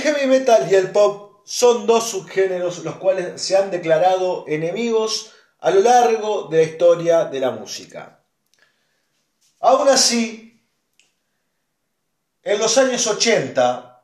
[0.00, 5.70] Heavy metal y el pop son dos subgéneros los cuales se han declarado enemigos a
[5.70, 8.20] lo largo de la historia de la música.
[9.60, 10.62] Aún así,
[12.42, 14.02] en los años 80,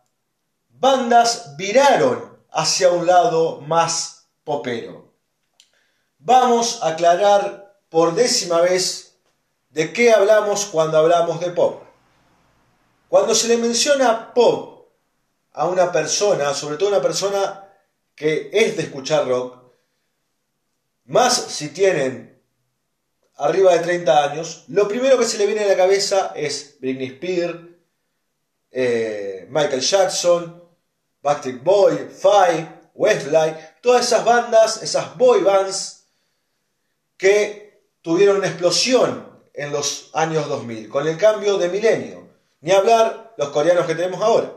[0.69, 5.13] bandas viraron hacia un lado más popero.
[6.19, 9.19] Vamos a aclarar por décima vez
[9.71, 11.83] de qué hablamos cuando hablamos de pop.
[13.09, 14.76] Cuando se le menciona pop
[15.57, 17.67] a una persona, sobre todo una persona
[18.15, 19.57] que es de escuchar rock,
[21.07, 22.43] más si tienen
[23.37, 27.09] arriba de 30 años, lo primero que se le viene a la cabeza es Britney
[27.09, 27.59] Spears,
[28.71, 30.63] eh, Michael Jackson,
[31.23, 36.05] Backstreet Boy, Five, Westlife, todas esas bandas, esas boy bands
[37.17, 42.29] que tuvieron una explosión en los años 2000, con el cambio de milenio.
[42.61, 44.56] Ni hablar los coreanos que tenemos ahora.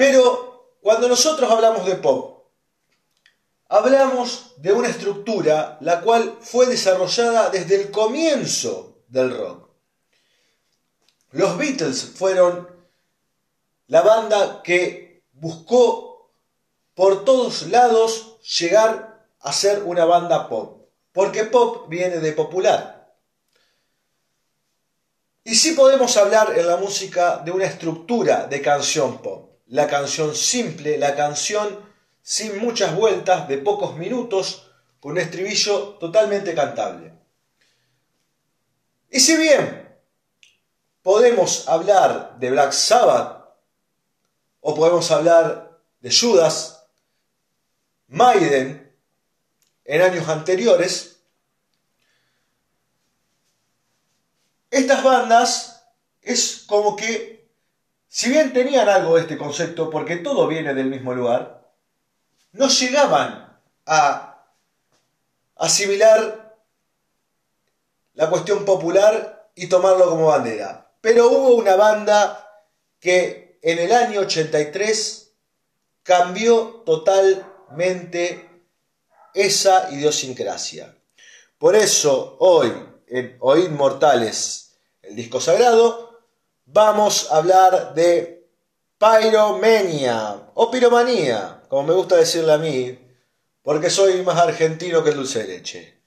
[0.00, 2.46] Pero cuando nosotros hablamos de pop,
[3.68, 9.68] hablamos de una estructura la cual fue desarrollada desde el comienzo del rock.
[11.32, 12.66] Los Beatles fueron
[13.88, 16.32] la banda que buscó
[16.94, 23.14] por todos lados llegar a ser una banda pop, porque pop viene de popular.
[25.44, 30.34] Y sí podemos hablar en la música de una estructura de canción pop, la canción
[30.34, 31.88] simple, la canción
[32.22, 37.14] sin muchas vueltas, de pocos minutos, con un estribillo totalmente cantable.
[39.10, 39.88] Y si bien
[41.02, 43.40] podemos hablar de Black Sabbath,
[44.60, 46.84] o podemos hablar de Judas,
[48.08, 48.94] Maiden,
[49.84, 51.22] en años anteriores,
[54.70, 55.86] estas bandas
[56.22, 57.39] es como que,
[58.12, 61.70] si bien tenían algo de este concepto, porque todo viene del mismo lugar,
[62.50, 64.48] no llegaban a
[65.54, 66.58] asimilar
[68.14, 70.90] la cuestión popular y tomarlo como bandera.
[71.00, 72.64] Pero hubo una banda
[72.98, 75.30] que en el año 83
[76.02, 78.50] cambió totalmente
[79.34, 80.96] esa idiosincrasia.
[81.58, 82.72] Por eso hoy
[83.06, 86.09] en Oíd Mortales, el disco sagrado,
[86.72, 88.48] vamos a hablar de
[88.98, 92.98] Pyromania o Piromanía como me gusta decirle a mí,
[93.62, 96.02] porque soy más argentino que dulce de leche.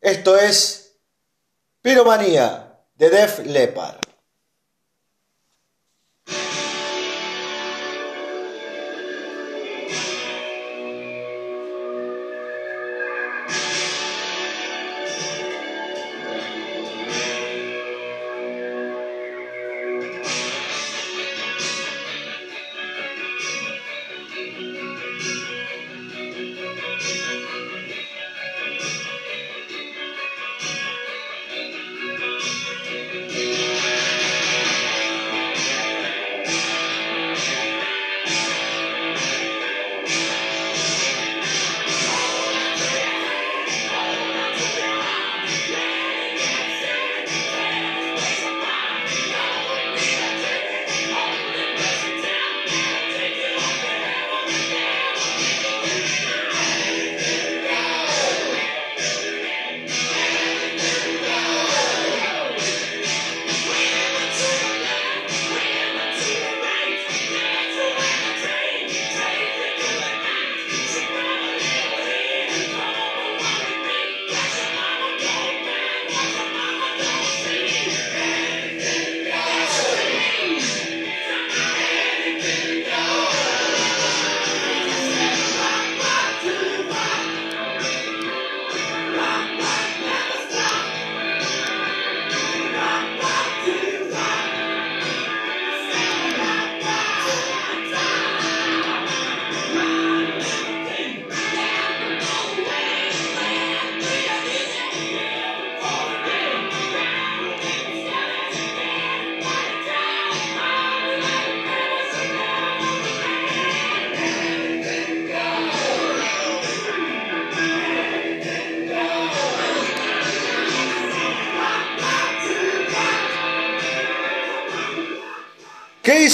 [0.00, 1.00] Esto es
[1.82, 3.98] Piromanía de Def Leppard.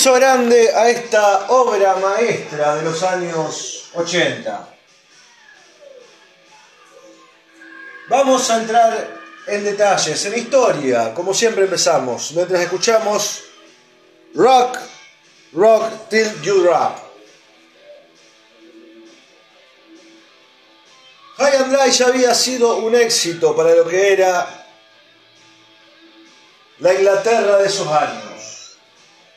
[0.08, 4.68] Grande a esta obra maestra de los años 80.
[8.08, 13.42] Vamos a entrar en detalles, en historia, como siempre empezamos, mientras escuchamos
[14.34, 14.78] Rock,
[15.52, 16.96] Rock Till You Drop.
[21.36, 24.66] High and Dry ya había sido un éxito para lo que era
[26.78, 28.29] la Inglaterra de esos años.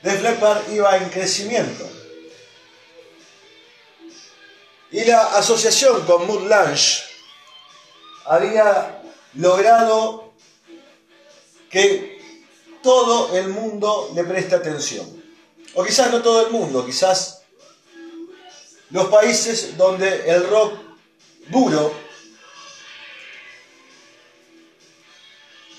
[0.04, 1.90] Def Leppard iba en crecimiento.
[4.92, 7.06] Y la asociación con Mood Lunch
[8.26, 9.02] había
[9.36, 10.34] logrado
[11.70, 12.22] que
[12.84, 15.24] todo el mundo le preste atención.
[15.74, 17.42] O quizás no todo el mundo, quizás
[18.92, 20.80] los países donde el rock
[21.48, 21.94] duro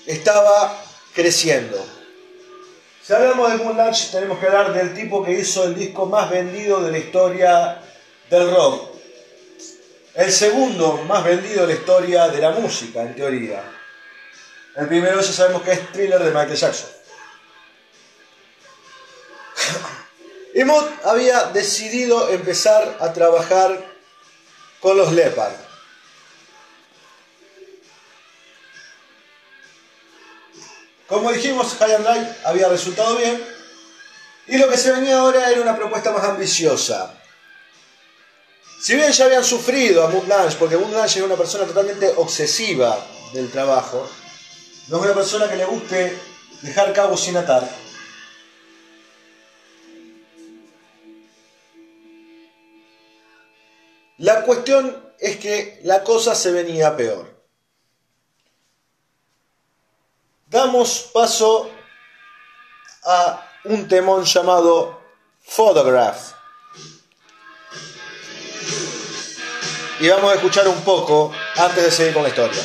[0.07, 0.83] estaba
[1.13, 2.04] creciendo.
[3.05, 6.27] Si hablamos de Moon Lunch, tenemos que hablar del tipo que hizo el disco más
[6.27, 7.79] vendido de la historia
[8.31, 8.95] del rock.
[10.15, 13.61] El segundo más vendido de la historia de la música, en teoría.
[14.75, 16.89] El primero ya sabemos que es Thriller de Michael Jackson.
[20.55, 23.85] Y Mood había decidido empezar a trabajar
[24.79, 25.64] con los Leopard.
[31.07, 33.43] Como dijimos, High and Dry había resultado bien.
[34.47, 37.13] Y lo que se venía ahora era una propuesta más ambiciosa.
[38.81, 42.13] Si bien ya habían sufrido a Moon Lange, porque Moon Lange era una persona totalmente
[42.17, 43.03] obsesiva
[43.33, 44.07] del trabajo,
[44.87, 46.17] no es una persona que le guste
[46.61, 47.67] dejar cabos sin atar.
[54.17, 57.34] La cuestión es que la cosa se venía peor.
[60.55, 61.69] Damos paso
[63.03, 65.01] a un temón llamado
[65.43, 66.31] Photograph.
[69.99, 72.63] Y vamos a escuchar un poco antes de seguir con la historia.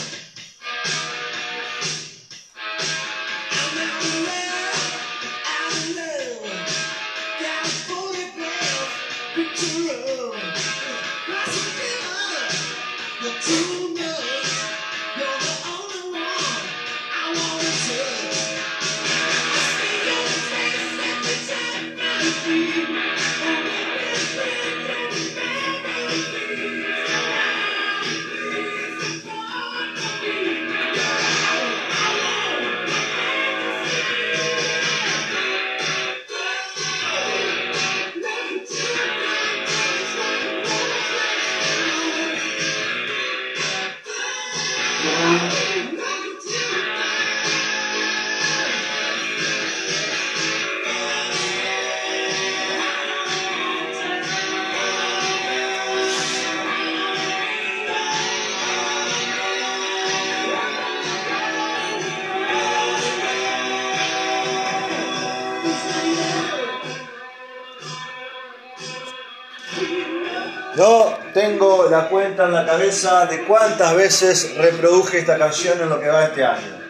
[72.44, 76.80] En la cabeza de cuántas veces reproduje esta canción en lo que va este año.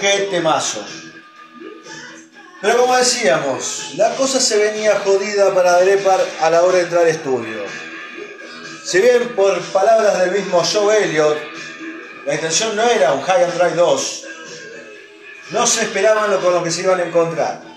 [0.00, 0.84] Qué temazo.
[2.60, 7.02] Pero como decíamos, la cosa se venía jodida para Drepar a la hora de entrar
[7.02, 7.62] al estudio.
[8.84, 11.38] Si bien por palabras del mismo Joe Elliott,
[12.26, 14.24] la intención no era un High and Dry 2,
[15.50, 17.67] no se esperaban lo con lo que se iban a encontrar.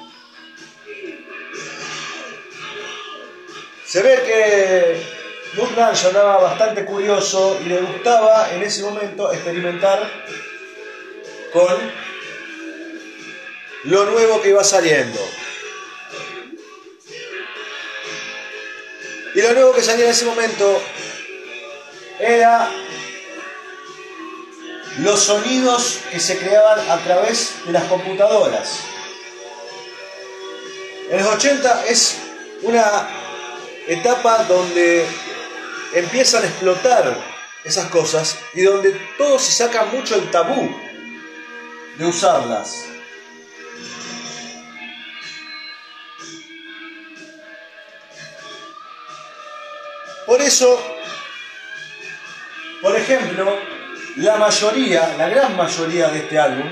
[5.79, 9.99] Andaba bastante curioso y le gustaba en ese momento experimentar
[11.53, 11.91] con
[13.85, 15.19] lo nuevo que iba saliendo.
[19.33, 20.81] Y lo nuevo que salía en ese momento
[22.19, 22.69] era
[24.99, 28.79] los sonidos que se creaban a través de las computadoras.
[31.09, 32.17] En los 80 es
[32.61, 33.09] una
[33.87, 35.07] etapa donde
[35.93, 37.17] empiezan a explotar
[37.63, 40.75] esas cosas y donde todo se saca mucho el tabú
[41.97, 42.85] de usarlas.
[50.25, 50.81] Por eso,
[52.81, 53.59] por ejemplo,
[54.17, 56.69] la mayoría, la gran mayoría de este álbum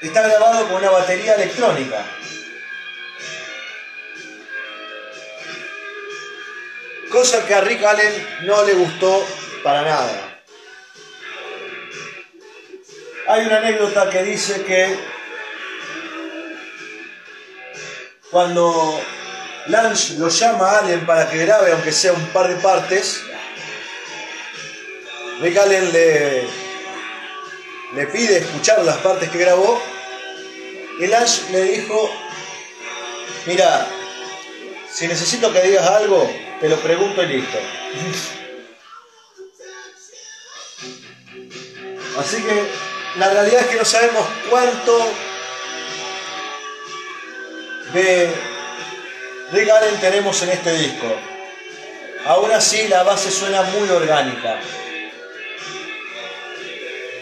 [0.00, 2.04] está grabado con una batería electrónica.
[7.10, 9.24] Cosa que a Rick Allen no le gustó
[9.62, 10.42] para nada.
[13.26, 14.98] Hay una anécdota que dice que
[18.30, 19.00] cuando
[19.66, 23.22] Lance lo llama a Allen para que grabe, aunque sea un par de partes,
[25.40, 26.46] Rick Allen le,
[27.94, 29.82] le pide escuchar las partes que grabó
[31.00, 32.10] y Lance le dijo
[33.46, 33.88] Mira,
[34.90, 37.58] si necesito que digas algo, te lo pregunto y listo.
[42.18, 42.64] Así que
[43.18, 45.12] la realidad es que no sabemos cuánto
[47.92, 48.34] de
[49.52, 51.06] Rick Allen tenemos en este disco.
[52.26, 54.58] Aún así la base suena muy orgánica.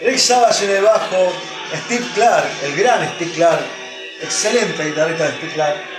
[0.03, 1.33] Rick Savage en el bajo,
[1.85, 3.65] Steve Clark, el gran Steve Clark,
[4.21, 5.96] excelente guitarrista de Steve Clark.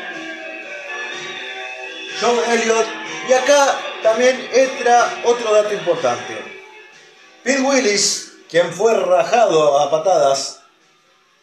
[2.20, 2.86] John Elliott
[3.28, 6.36] y acá también entra otro dato importante.
[7.44, 10.60] Pete Willis, quien fue rajado a patadas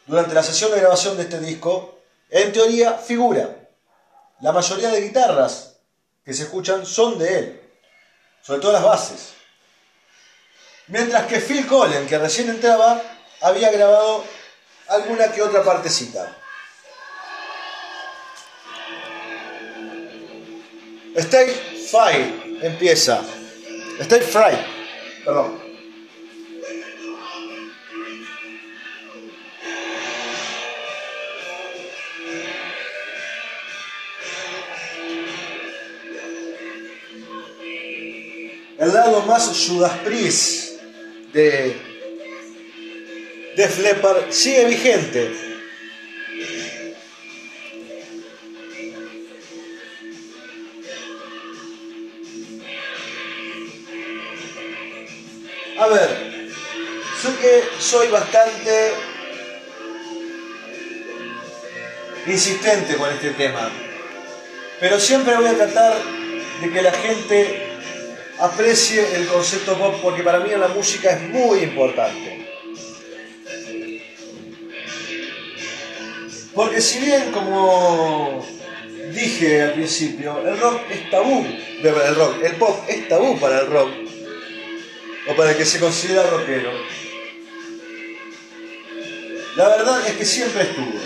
[0.06, 3.70] durante la sesión de grabación de este disco, en teoría figura.
[4.42, 5.78] La mayoría de guitarras
[6.26, 7.72] que se escuchan son de él,
[8.42, 9.34] sobre todo las bases.
[10.88, 13.02] Mientras que Phil Collins, que recién entraba,
[13.42, 14.24] había grabado
[14.88, 16.36] alguna que otra partecita.
[21.16, 21.54] State
[21.90, 23.22] Fire empieza.
[24.00, 24.58] State Fry,
[25.24, 25.66] perdón.
[38.78, 40.82] el lado más Judas Priest
[41.34, 41.76] de
[43.56, 45.45] Def Leppard sigue vigente.
[55.86, 56.10] A ver,
[57.22, 58.92] sé que soy bastante
[62.26, 63.70] insistente con este tema,
[64.80, 65.94] pero siempre voy a tratar
[66.60, 67.68] de que la gente
[68.40, 72.50] aprecie el concepto pop porque para mí la música es muy importante.
[76.56, 78.44] Porque si bien, como
[79.14, 81.46] dije al principio, el rock es tabú,
[81.84, 84.05] el rock, el pop es tabú para el rock,
[85.28, 86.72] o para el que se considera rockero,
[89.56, 91.00] la verdad es que siempre estuvo.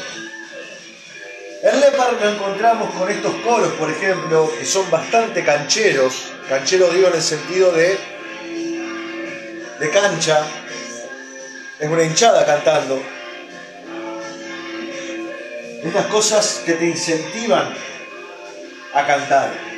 [1.62, 7.10] En Lepar nos encontramos con estos coros, por ejemplo, que son bastante cancheros, cancheros digo
[7.10, 7.98] en el sentido de,
[9.80, 10.42] de cancha,
[11.80, 13.02] es una hinchada cantando.
[15.84, 17.74] Estas cosas que te incentivan
[18.94, 19.69] a cantar.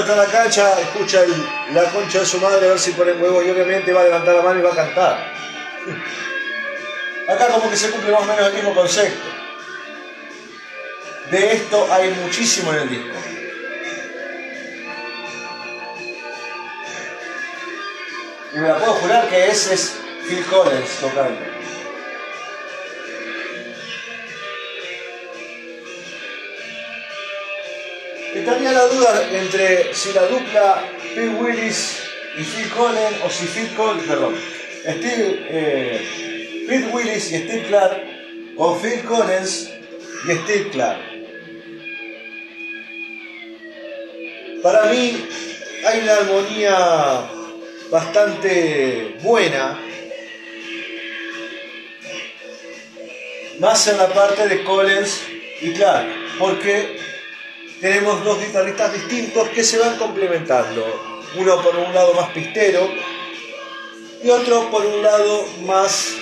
[0.00, 1.20] Está en la cancha, escucha
[1.74, 4.34] la concha de su madre a ver si pone huevo y obviamente va a levantar
[4.34, 5.32] la mano y va a cantar.
[7.28, 9.28] Acá como que se cumple más o menos el mismo concepto.
[11.30, 13.14] De esto hay muchísimo en el disco.
[18.54, 21.49] Y me la puedo jurar que ese es Phil Collins tocando.
[28.40, 30.82] Estaría la duda entre si la dupla
[31.14, 32.00] Phil Willis
[32.38, 34.34] y Phil Collins o si Phil Collins, perdón,
[34.80, 38.02] Steve, eh, Pete Willis y Steve Clark
[38.56, 39.70] o Phil Collins
[40.26, 41.00] y Steve Clark.
[44.62, 45.28] Para mí
[45.86, 47.30] hay una armonía
[47.90, 49.78] bastante buena,
[53.58, 55.24] más en la parte de Collins
[55.60, 57.09] y Clark, porque
[57.80, 61.20] tenemos dos guitarristas distintos que se van complementando.
[61.36, 62.88] Uno por un lado más pistero
[64.22, 66.14] y otro por un lado más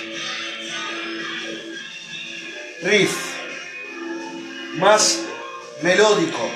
[2.83, 3.13] riff,
[4.75, 5.19] más
[5.81, 6.49] melódico.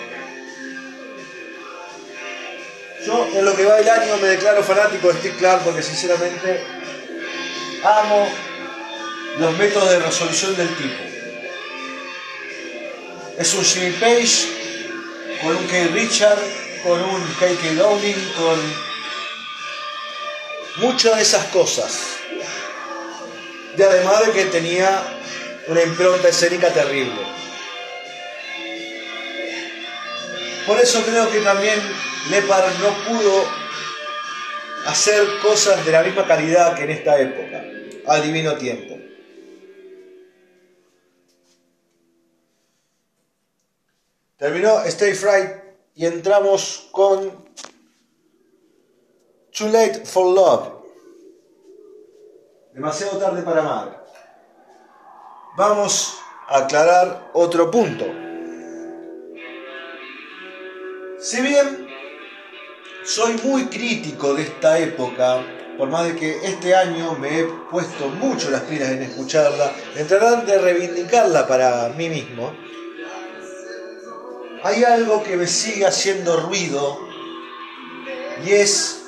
[3.05, 6.63] Yo en lo que va el año me declaro fanático de Steve Clark porque sinceramente
[7.83, 8.29] amo
[9.39, 11.03] los métodos de resolución del tipo.
[13.37, 14.63] Es un Jimmy Page
[15.43, 16.39] con un Kay Richard,
[16.83, 17.73] con un K.K.
[17.75, 18.59] Downing, con
[20.77, 21.99] muchas de esas cosas.
[23.77, 25.03] Y además de que tenía
[25.67, 27.21] una impronta escénica terrible.
[30.65, 31.79] Por eso creo que también
[32.29, 33.45] Lepar no pudo
[34.85, 37.63] hacer cosas de la misma calidad que en esta época,
[38.07, 38.97] al divino tiempo.
[44.43, 45.51] Terminó Stay Fright
[45.95, 47.45] y entramos con
[49.57, 50.67] Too Late for Love.
[52.73, 54.05] Demasiado tarde para amar
[55.55, 56.17] vamos
[56.49, 58.03] a aclarar otro punto.
[61.19, 61.87] Si bien
[63.05, 65.41] soy muy crítico de esta época,
[65.77, 70.05] por más de que este año me he puesto mucho las pilas en escucharla, en
[70.05, 72.51] tratar de reivindicarla para mí mismo,
[74.63, 77.07] hay algo que me sigue haciendo ruido
[78.45, 79.01] y es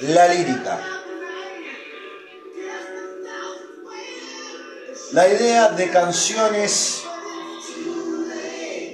[0.00, 0.80] la lírica.
[5.12, 7.02] La idea de canciones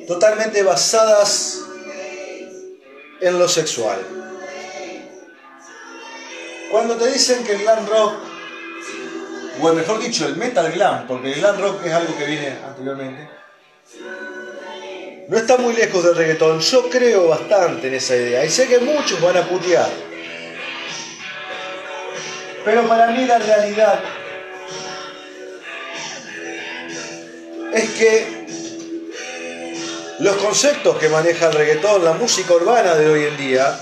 [0.07, 1.63] totalmente basadas
[3.21, 3.99] en lo sexual.
[6.71, 8.15] Cuando te dicen que el glam rock,
[9.63, 13.31] o mejor dicho, el metal glam, porque el glam rock es algo que viene anteriormente,
[15.29, 16.61] no está muy lejos del reggaetón.
[16.61, 19.91] Yo creo bastante en esa idea y sé que muchos van a putear.
[22.65, 24.01] Pero para mí la realidad
[27.75, 28.47] es que
[30.19, 33.79] los conceptos que maneja el reggaetón, la música urbana de hoy en día,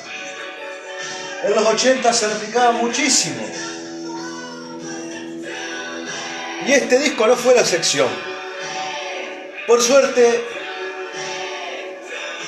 [1.44, 3.46] en los 80 se replicaba muchísimo.
[6.66, 8.08] Y este disco no fue la sección.
[9.66, 10.53] Por suerte,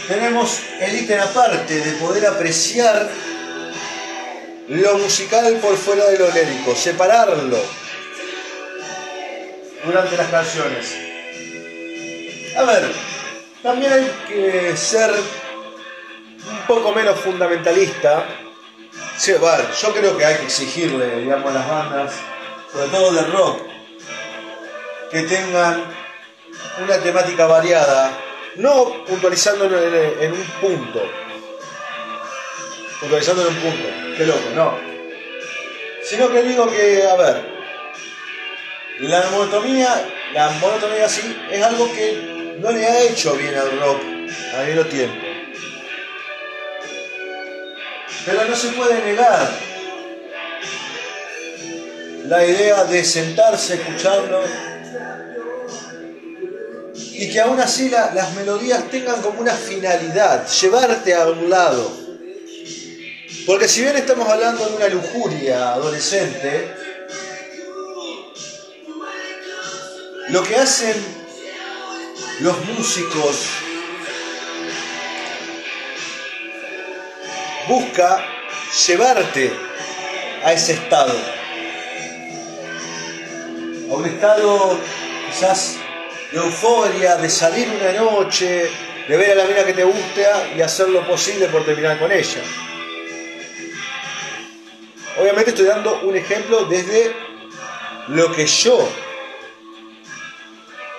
[0.07, 3.09] tenemos el ítem aparte de poder apreciar
[4.69, 7.59] lo musical por fuera de lo lírico, separarlo
[9.85, 10.97] durante las canciones.
[12.57, 12.93] A ver,
[13.63, 18.25] también hay que ser un poco menos fundamentalista.
[19.17, 22.13] Sí, yo creo que hay que exigirle, digamos, a las bandas,
[22.73, 23.63] sobre todo de rock,
[25.11, 25.85] que tengan
[26.83, 28.11] una temática variada,
[28.57, 31.03] no puntualizando en, un punto,
[33.01, 34.79] puntualizando en un punto, qué loco, no,
[36.03, 37.57] sino que digo que, a ver,
[39.01, 44.01] la monotomía, la monotomía sí, es algo que no le ha hecho bien al rock
[44.55, 45.27] a mismo tiempo.
[48.25, 49.49] Pero no se puede negar
[52.27, 54.43] la idea de sentarse escuchando
[57.19, 61.91] y que aún así las melodías tengan como una finalidad, llevarte a un lado.
[63.47, 66.75] Porque si bien estamos hablando de una lujuria adolescente,
[70.29, 70.95] lo que hacen
[72.41, 73.47] los músicos
[77.67, 78.23] busca
[78.87, 79.53] llevarte
[80.45, 81.15] a ese estado,
[83.91, 84.79] a un estado
[85.31, 85.77] quizás
[86.37, 88.71] de euforia, de salir una noche,
[89.09, 92.13] de ver a la mina que te gusta y hacer lo posible por terminar con
[92.13, 92.43] ella.
[95.19, 97.17] Obviamente estoy dando un ejemplo desde
[98.09, 98.87] lo que yo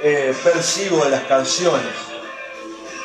[0.02, 1.94] eh, percibo de las canciones.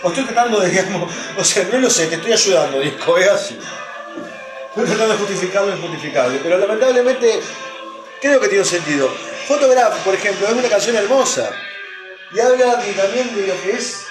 [0.03, 3.29] O estoy tratando de, digamos, o sea, no lo sé, te estoy ayudando, disco, es
[3.29, 3.59] así.
[4.71, 7.41] Estoy tratando de justificar lo injustificable, pero lamentablemente
[8.23, 9.11] creo que tiene un sentido.
[9.47, 11.55] Photograph, por ejemplo, es una canción hermosa
[12.35, 14.07] y habla también de lo que es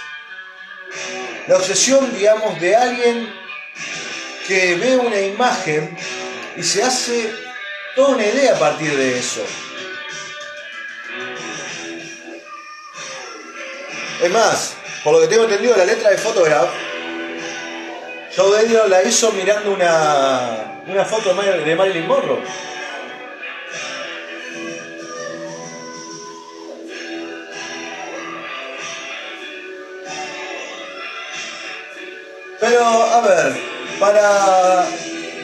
[1.47, 3.33] la obsesión, digamos, de alguien
[4.47, 5.97] que ve una imagen
[6.55, 7.33] y se hace
[7.95, 9.43] toda una idea a partir de eso.
[14.21, 16.69] Es más, por lo que tengo entendido, la letra de Photograph,
[18.35, 22.41] Joe Daniel la hizo mirando una, una foto de Marilyn Monroe.
[32.61, 33.59] Pero, a ver,
[33.99, 34.87] para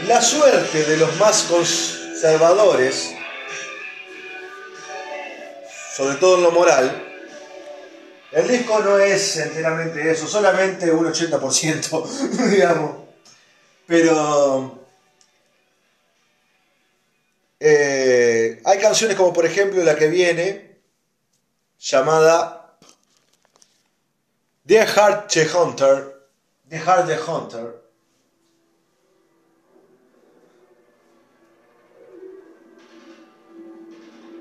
[0.05, 3.11] la suerte de los más conservadores,
[5.95, 7.07] sobre todo en lo moral,
[8.31, 12.97] el disco no es enteramente eso, solamente un 80%, digamos.
[13.87, 14.85] Pero
[17.59, 20.77] eh, hay canciones como por ejemplo la que viene,
[21.79, 22.77] llamada
[24.67, 26.16] The Heart the Hunter,
[26.69, 27.87] The Heart the Hunter.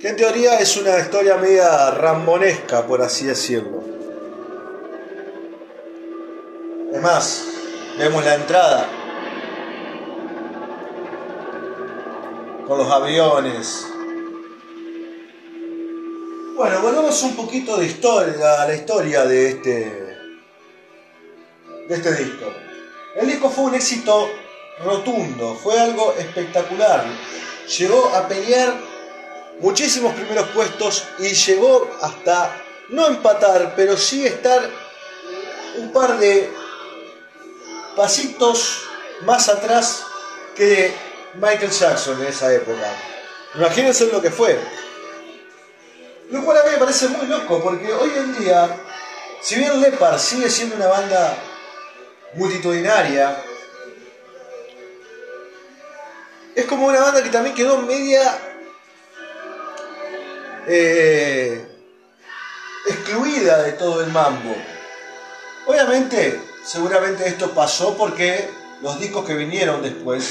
[0.01, 3.83] que en teoría es una historia media rambonesca, por así decirlo.
[6.93, 7.45] Es más,
[7.99, 8.89] vemos la entrada
[12.67, 13.87] con los aviones.
[16.57, 20.06] Bueno, volvemos un poquito de historia, a la historia de este,
[21.89, 22.53] de este disco.
[23.15, 24.31] El disco fue un éxito
[24.85, 27.05] rotundo, fue algo espectacular.
[27.79, 28.75] Llegó a pelear
[29.61, 34.69] muchísimos primeros puestos y llegó hasta no empatar, pero sí estar
[35.79, 36.51] un par de
[37.97, 38.83] pasitos
[39.23, 40.05] más atrás
[40.55, 40.95] que
[41.35, 42.87] Michael Jackson en esa época.
[43.55, 44.59] Imagínense lo que fue.
[46.31, 48.77] Lo cual a mí me parece muy loco, porque hoy en día,
[49.41, 51.37] si bien Lepar sigue siendo una banda
[52.35, 53.37] multitudinaria,
[56.55, 58.23] es como una banda que también quedó media
[60.67, 61.67] eh,
[62.87, 64.57] excluida de todo el mambo.
[65.67, 68.49] Obviamente, seguramente esto pasó porque
[68.81, 70.27] los discos que vinieron después,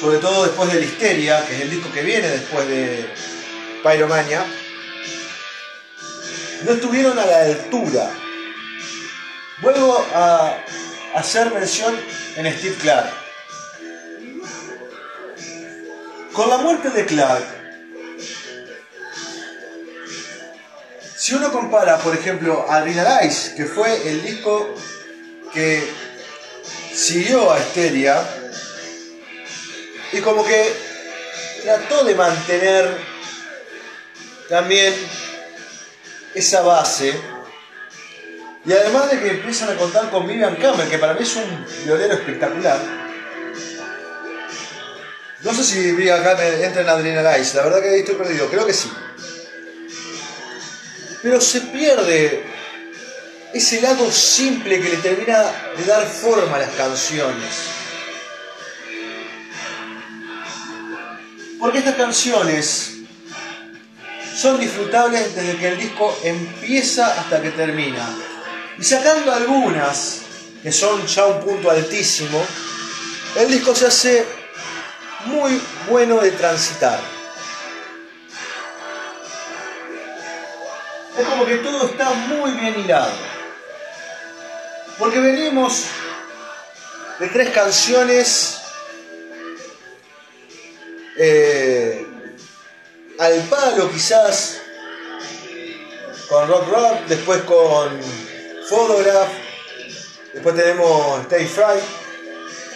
[0.00, 3.08] sobre todo después de Listeria, que es el disco que viene después de
[3.82, 4.44] Pyromania,
[6.64, 8.10] no estuvieron a la altura.
[9.58, 10.58] Vuelvo a
[11.14, 11.98] hacer mención
[12.36, 13.10] en Steve Clark.
[16.32, 17.44] Con la muerte de Clark,
[21.16, 24.74] si uno compara, por ejemplo, a Realize, que fue el disco
[25.54, 25.90] que
[26.94, 28.22] siguió a Esteria,
[30.12, 30.72] y como que
[31.62, 32.98] trató de mantener
[34.50, 34.94] también
[36.34, 37.35] esa base.
[38.66, 41.66] Y además de que empiezan a contar con Vivian Campbell, que para mí es un
[41.84, 42.80] violero espectacular.
[45.42, 48.66] No sé si Vivian Campbell entra en Adrenal Ice, la verdad que estoy perdido, creo
[48.66, 48.90] que sí.
[51.22, 52.44] Pero se pierde
[53.54, 55.44] ese lado simple que le termina
[55.76, 57.54] de dar forma a las canciones.
[61.60, 62.94] Porque estas canciones
[64.36, 68.06] son disfrutables desde que el disco empieza hasta que termina.
[68.78, 70.20] Y sacando algunas,
[70.62, 72.44] que son ya un punto altísimo,
[73.36, 74.26] el disco se hace
[75.26, 77.00] muy bueno de transitar.
[81.18, 83.12] Es como que todo está muy bien hilado.
[84.98, 85.84] Porque venimos
[87.18, 88.60] de tres canciones
[91.18, 92.06] eh,
[93.18, 94.60] al palo quizás
[96.28, 98.25] con Rock Rock, después con
[98.68, 99.28] Photograph,
[100.32, 101.80] después tenemos Stay Fry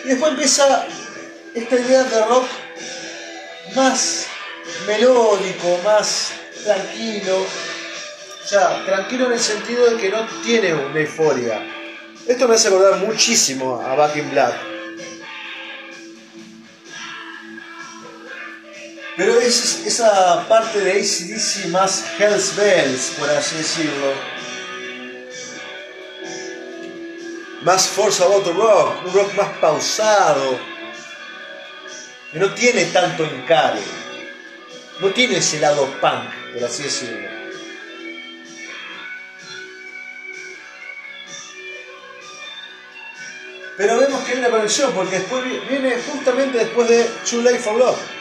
[0.05, 0.87] y después empieza
[1.55, 2.47] esta idea de rock
[3.75, 4.27] más
[4.87, 6.31] melódico, más
[6.65, 7.45] tranquilo,
[8.51, 11.61] ya, tranquilo en el sentido de que no tiene una euforia.
[12.27, 14.55] Esto me hace acordar muchísimo a Back in Black.
[19.17, 24.40] Pero es esa parte de ACDC más Hells Bells, por así decirlo.
[27.63, 30.59] Más Force About the Rock, un rock más pausado.
[32.33, 33.81] Que no tiene tanto encare.
[35.01, 37.29] No tiene ese lado punk, por así decirlo.
[43.77, 47.77] Pero vemos que hay una conexión, porque después viene justamente después de Too Late for
[47.77, 48.20] Love.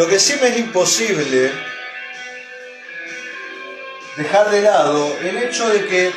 [0.00, 1.52] Lo que sí me es imposible
[4.16, 6.10] dejar de lado el hecho de que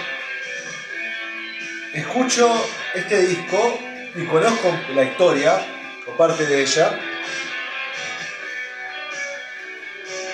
[1.93, 2.49] escucho
[2.93, 3.77] este disco
[4.15, 5.61] y conozco la historia
[6.07, 6.97] o parte de ella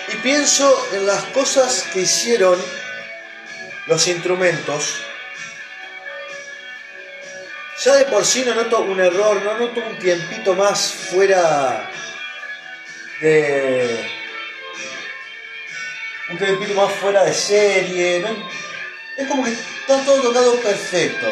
[0.09, 2.55] y pienso en las cosas que hicieron
[3.87, 5.01] los instrumentos.
[7.83, 11.89] Ya de por sí no noto un error, no noto un tiempito más fuera
[13.21, 14.09] de
[16.29, 18.23] un tiempito más fuera de serie.
[19.17, 21.31] Es como que está todo tocado perfecto.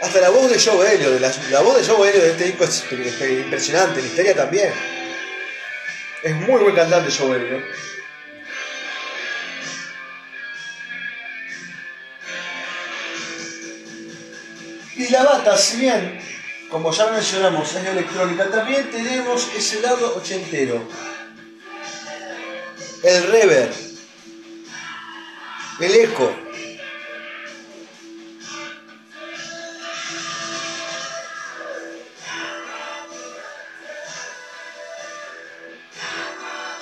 [0.00, 2.64] Hasta la voz de Joe Elliott, la, la voz de Joe Elliott de este disco
[2.64, 2.84] es,
[3.30, 4.72] impresionante, la historia también.
[6.22, 7.64] Es muy buen cantante Joe Elliott.
[14.96, 16.28] Y la bata, si bien
[16.70, 20.82] como ya mencionamos, es electrónica, también tenemos ese lado ochentero.
[23.02, 23.74] El reverb,
[25.80, 26.32] el eco.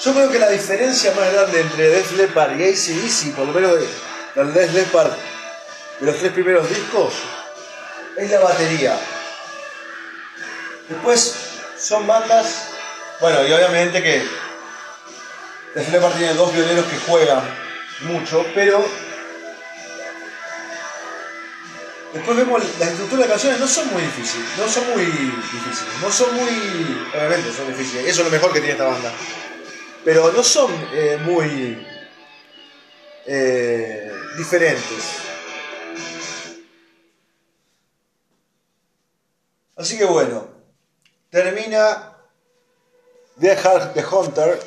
[0.02, 3.72] Yo creo que la diferencia más grande entre Death Leppard y ACDC, por lo menos
[3.72, 5.12] de, de Death Leppard
[6.00, 7.12] de los tres primeros discos,
[8.16, 8.98] es la batería.
[10.88, 11.34] Después
[11.78, 12.68] son bandas,
[13.20, 14.22] bueno, y obviamente que
[15.74, 17.42] Def Leppard tiene dos violeros que juegan
[18.02, 18.84] mucho, pero
[22.14, 26.12] después vemos las estructuras de canciones no son muy difíciles, no son muy difíciles, no
[26.12, 29.12] son muy, obviamente son difíciles, eso es lo mejor que tiene esta banda,
[30.04, 31.84] pero no son eh, muy
[33.26, 35.26] eh, diferentes.
[39.76, 40.55] Así que bueno,
[41.36, 42.16] termina
[43.38, 44.58] The Heart the Hunter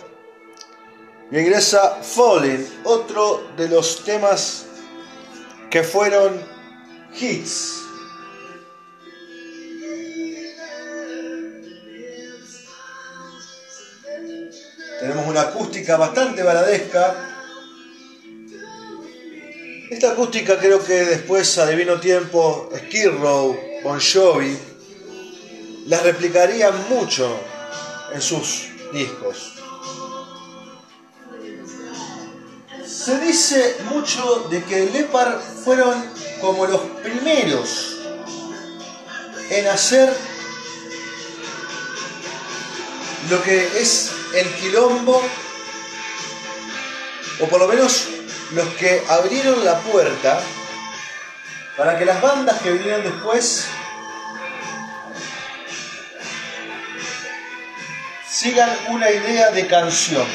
[1.32, 4.68] y ingresa Falling, otro de los temas
[5.72, 6.40] que fueron
[7.20, 7.82] hits.
[15.00, 17.16] Tenemos una acústica bastante baladesca.
[19.90, 24.69] Esta acústica creo que después, adivino tiempo, Skid Row, Bon Jovi,
[25.88, 27.40] la replicarían mucho
[28.14, 29.54] en sus discos.
[32.86, 36.06] Se dice mucho de que Lepar fueron
[36.42, 37.98] como los primeros
[39.50, 40.14] en hacer
[43.30, 45.22] lo que es el quilombo,
[47.42, 48.08] o por lo menos
[48.52, 50.42] los que abrieron la puerta
[51.78, 53.66] para que las bandas que vinieron después
[58.40, 60.26] sigan una idea de canción.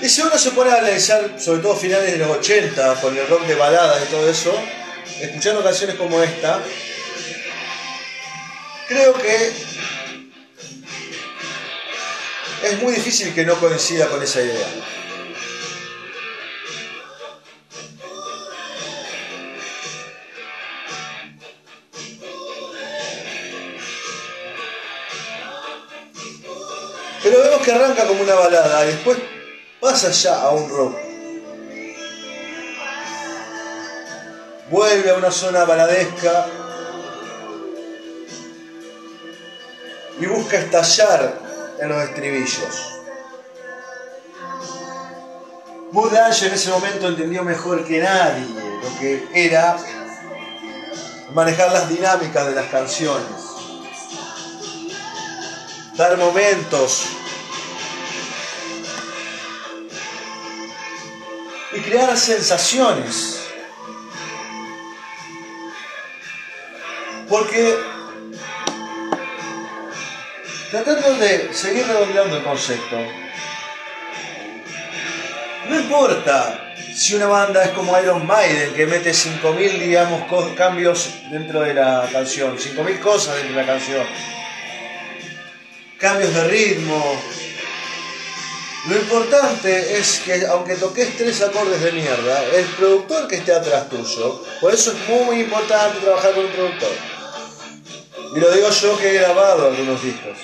[0.00, 3.26] Y si uno se pone a analizar, sobre todo finales de los 80, con el
[3.26, 4.54] rock de balada y todo eso,
[5.20, 6.60] escuchando canciones como esta,
[8.86, 9.52] creo que
[12.62, 14.68] es muy difícil que no coincida con esa idea.
[27.32, 29.16] Pero vemos que arranca como una balada y después
[29.80, 30.98] pasa ya a un rock.
[34.68, 36.46] Vuelve a una zona baladesca
[40.20, 41.38] y busca estallar
[41.80, 43.00] en los estribillos.
[45.90, 49.78] Bud en ese momento entendió mejor que nadie lo que era
[51.32, 53.40] manejar las dinámicas de las canciones,
[55.96, 57.06] dar momentos
[61.74, 63.48] y crear sensaciones.
[67.28, 67.76] Porque
[70.70, 72.96] tratando de seguir redondeando el concepto,
[75.68, 80.22] no importa si una banda es como Iron Maiden, que mete 5.000, digamos,
[80.54, 84.06] cambios dentro de la canción, 5.000 cosas dentro de la canción,
[85.98, 87.22] cambios de ritmo,
[88.88, 93.88] lo importante es que aunque toques tres acordes de mierda, el productor que esté atrás
[93.88, 96.90] tuyo, por eso es muy importante trabajar con un productor.
[98.34, 100.36] Y lo digo yo que he grabado algunos discos.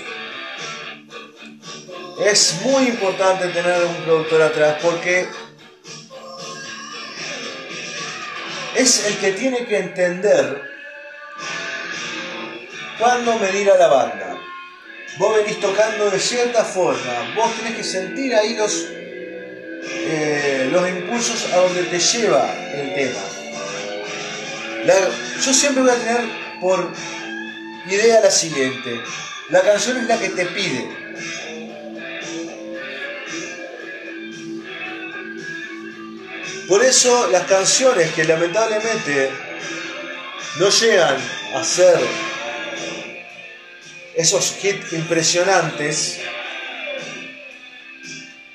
[2.25, 5.27] Es muy importante tener un productor atrás porque
[8.77, 10.63] es el que tiene que entender
[12.99, 14.18] cuándo medir a la banda
[15.17, 18.87] vos venís tocando de cierta forma, vos tenés que sentir ahí los,
[19.83, 23.21] eh, los impulsos a donde te lleva el tema.
[25.45, 26.25] yo siempre voy a tener
[26.61, 26.93] por
[27.87, 29.01] idea la siguiente,
[29.49, 31.09] la canción es la que te pide.
[36.69, 39.31] Por eso las canciones que lamentablemente
[40.59, 41.17] no llegan
[41.55, 41.99] a ser
[44.19, 46.19] esos hits impresionantes,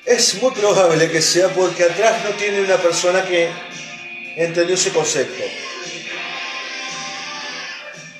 [0.04, 3.48] es muy probable que sea porque atrás no tiene una persona que
[4.36, 5.42] entendió ese concepto.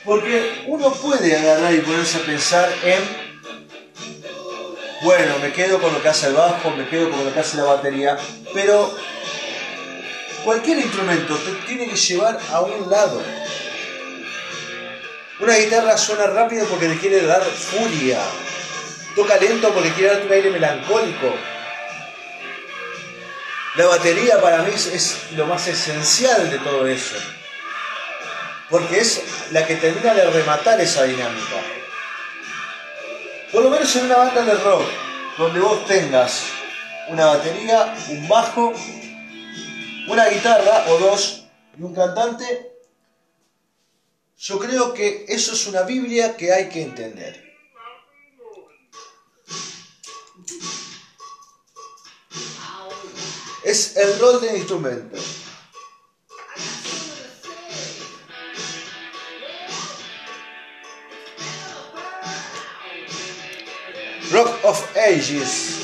[0.06, 3.02] Porque uno puede agarrar y ponerse a pensar en,
[5.02, 7.58] bueno, me quedo con lo que hace el bajo, me quedo con lo que hace
[7.58, 8.16] la batería,
[8.54, 8.96] pero
[10.44, 13.22] cualquier instrumento te tiene que llevar a un lado.
[15.40, 18.20] Una guitarra suena rápido porque le quiere dar furia.
[19.16, 21.34] Toca lento porque quiere darte un aire melancólico.
[23.76, 27.16] La batería para mí es lo más esencial de todo eso.
[28.70, 31.56] Porque es la que termina de rematar esa dinámica.
[33.50, 34.84] Por lo menos en una banda de rock,
[35.36, 36.44] donde vos tengas
[37.08, 38.72] una batería, un bajo,
[40.06, 41.44] una guitarra o dos
[41.76, 42.73] y un cantante,
[44.44, 47.42] yo creo que eso es una Biblia que hay que entender.
[53.64, 55.16] Es el rol del instrumento.
[64.30, 65.83] Rock of Ages.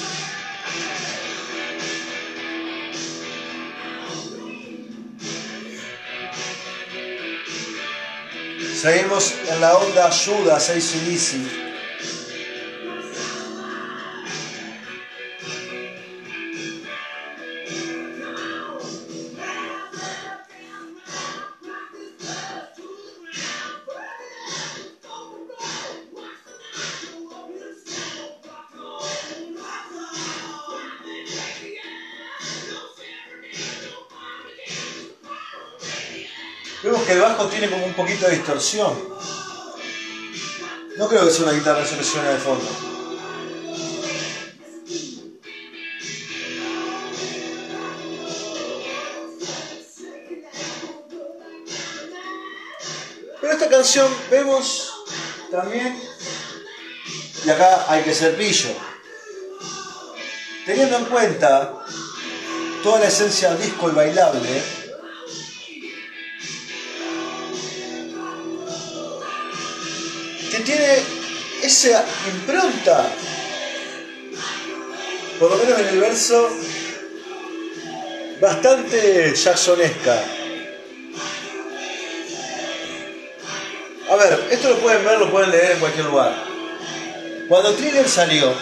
[8.81, 11.37] Seguimos en la onda Judas ACDC.
[11.37, 11.70] Vemos
[38.29, 39.11] distorsión.
[40.97, 42.69] No creo que sea una guitarra suene de fondo.
[53.41, 54.93] Pero esta canción vemos
[55.51, 55.99] también,
[57.45, 58.71] y acá hay que ser pillo,
[60.67, 61.73] teniendo en cuenta
[62.83, 64.80] toda la esencia disco y bailable,
[71.85, 73.07] esa impronta,
[75.39, 76.51] por lo menos en el verso,
[78.41, 80.23] bastante jacksonesca.
[84.11, 86.35] A ver, esto lo pueden ver, lo pueden leer en cualquier lugar.
[87.49, 88.53] Cuando Thriller salió,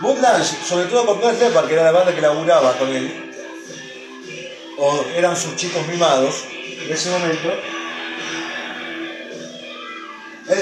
[0.00, 3.34] Woodlands, sobre todo con Def Leppard, que era la banda que laburaba con él,
[4.78, 7.52] o eran sus chicos mimados en ese momento,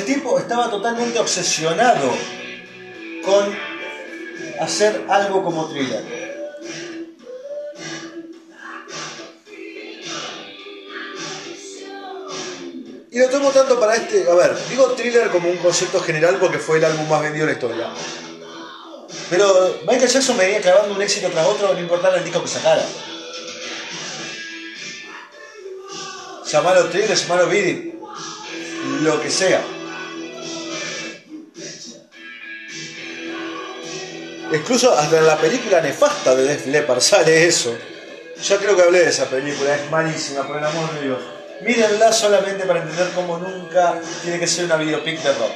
[0.00, 2.10] el tipo estaba totalmente obsesionado
[3.24, 3.56] con
[4.60, 6.20] hacer algo como thriller.
[13.12, 16.58] Y lo tomo tanto para este, a ver, digo thriller como un concepto general porque
[16.58, 17.90] fue el álbum más vendido de la historia.
[19.28, 22.84] Pero Michael Jackson venía clavando un éxito tras otro, no importaba el disco que sacara.
[26.50, 27.94] Llamalo thriller, llamalo beat
[29.02, 29.62] lo que sea.
[34.52, 37.76] Incluso hasta la película nefasta de Def Leppard sale eso.
[38.42, 41.18] Ya creo que hablé de esa película, es malísima, por el amor de Dios.
[41.62, 45.52] Mírenla solamente para entender cómo nunca tiene que ser una videopic de rock.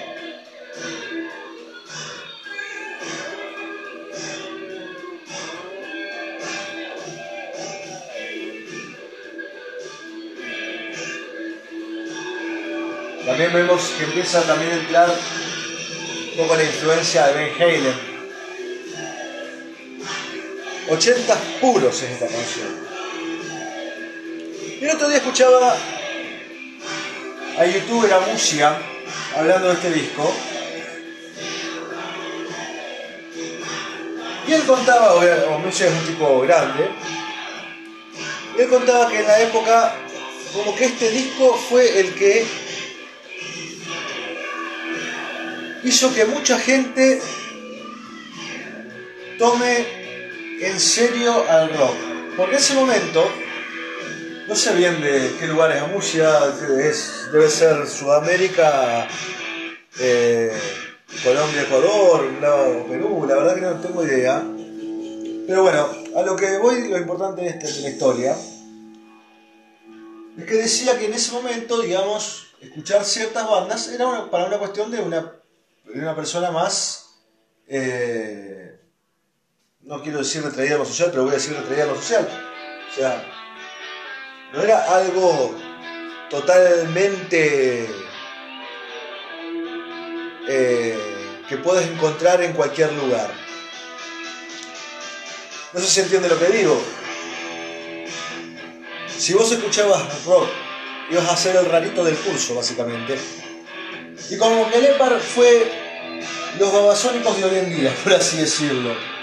[13.26, 18.13] También vemos que empieza también a entrar un poco la influencia de Ben Halen
[20.88, 22.84] 80 puros en esta canción.
[24.80, 25.76] El otro día escuchaba
[27.58, 28.78] a youtuber a música
[29.36, 30.34] hablando de este disco.
[34.46, 36.90] Y él contaba, o Musia es un tipo grande,
[38.58, 39.94] él contaba que en la época,
[40.52, 42.46] como que este disco fue el que
[45.82, 47.22] hizo que mucha gente
[49.38, 50.03] tome
[50.66, 51.96] en serio al rock.
[52.36, 53.24] Porque en ese momento,
[54.48, 56.30] no sé bien de qué lugar es Amusia,
[56.80, 59.06] es, debe ser Sudamérica,
[60.00, 60.52] eh,
[61.22, 62.28] Colombia, Ecuador,
[62.88, 64.42] Perú, la verdad que no tengo idea.
[65.46, 68.36] Pero bueno, a lo que voy, lo importante de, esta, la historia,
[70.38, 74.90] es que decía que en ese momento, digamos, escuchar ciertas bandas era para una cuestión
[74.90, 75.32] de una,
[75.84, 77.02] de una persona más...
[77.66, 78.83] Eh,
[79.86, 82.28] no quiero decir retraída a lo social, pero voy a decir retraída a lo social.
[82.90, 83.24] O sea,
[84.52, 85.54] no era algo
[86.30, 87.86] totalmente
[90.48, 90.98] eh,
[91.48, 93.30] que puedes encontrar en cualquier lugar.
[95.72, 96.80] No sé si entiende lo que digo.
[99.18, 100.48] Si vos escuchabas rock,
[101.10, 103.18] ibas a ser el rarito del curso, básicamente.
[104.30, 105.70] Y como que Lepar fue
[106.58, 109.13] los babasónicos de hoy en día, por así decirlo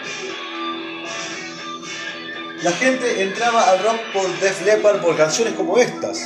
[2.64, 6.20] la gente entraba al rock por Def Leppard por canciones como estas.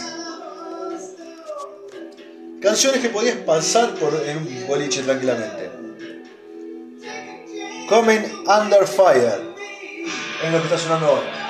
[2.61, 5.71] Canciones que podías pasar por en un boliche tranquilamente.
[7.87, 9.53] Coming Under Fire
[10.43, 11.45] es lo que está sonando ahora.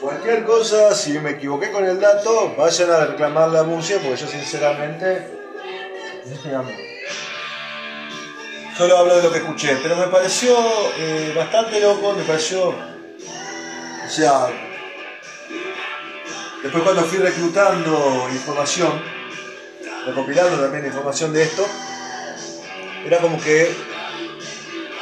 [0.00, 4.26] Cualquier cosa, si me equivoqué con el dato, vayan a reclamar la música porque yo
[4.26, 5.36] sinceramente
[8.76, 10.54] Solo hablo de lo que escuché, pero me pareció
[10.98, 12.68] eh, bastante loco, me pareció.
[12.68, 14.48] O sea.
[16.62, 19.00] Después cuando fui reclutando información,
[20.04, 21.66] recopilando también información de esto,
[23.06, 23.74] era como que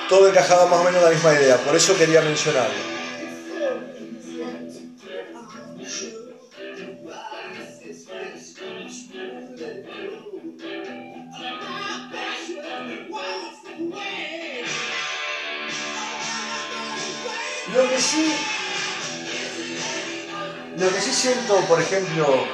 [0.08, 2.93] todo encajaba más o menos en la misma idea, por eso quería mencionarlo.
[21.24, 22.44] Siento, por ejemplo,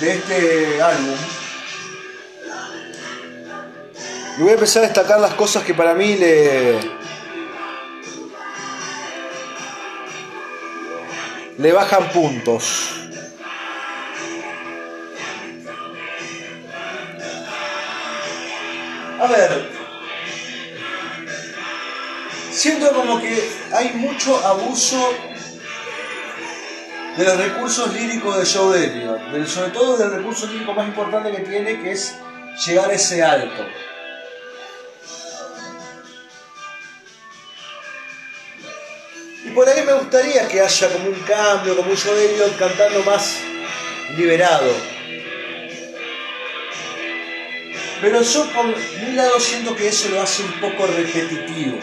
[0.00, 1.16] de este álbum.
[4.36, 6.80] Y voy a empezar a destacar las cosas que para mí le.
[11.58, 12.90] le bajan puntos.
[19.20, 19.70] A ver,
[22.50, 25.14] siento como que hay mucho abuso
[27.16, 31.42] de los recursos líricos de Joe Elliott, sobre todo del recurso lírico más importante que
[31.42, 32.14] tiene, que es
[32.66, 33.66] llegar a ese alto.
[39.44, 43.02] Y por ahí me gustaría que haya como un cambio, como un Joe Elliott cantando
[43.04, 43.38] más
[44.16, 44.72] liberado.
[48.02, 51.78] Pero yo por mi lado siento que eso lo hace un poco repetitivo.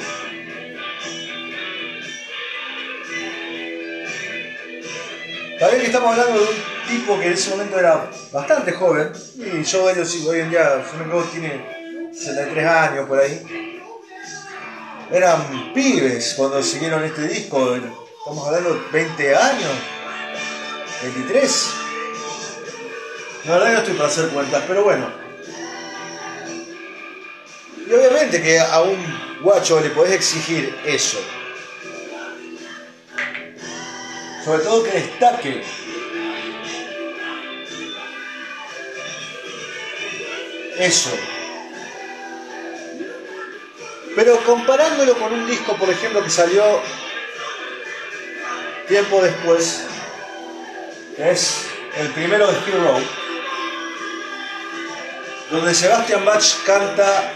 [5.63, 6.55] También que estamos hablando de un
[6.89, 11.05] tipo que en ese momento era bastante joven, y yo ellos hoy en día, yo
[11.05, 13.81] me tiene 63 años por ahí.
[15.09, 19.71] Eran pibes cuando siguieron este disco, estamos hablando de 20 años,
[21.01, 21.69] 23.
[23.45, 25.09] La verdad no estoy para hacer cuentas, pero bueno.
[27.87, 28.99] Y obviamente que a un
[29.41, 31.19] guacho le podés exigir eso.
[34.43, 35.63] Sobre todo que destaque.
[40.77, 41.11] Eso.
[44.15, 46.63] Pero comparándolo con un disco, por ejemplo, que salió
[48.87, 49.85] tiempo después,
[51.17, 51.65] es
[51.97, 53.01] el primero de Steve Road,
[55.51, 57.33] donde Sebastian Bach canta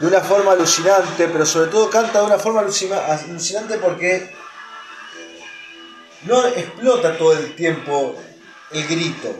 [0.00, 4.37] de una forma alucinante, pero sobre todo canta de una forma alucinante porque
[6.28, 8.14] no explota todo el tiempo
[8.70, 9.34] el grito.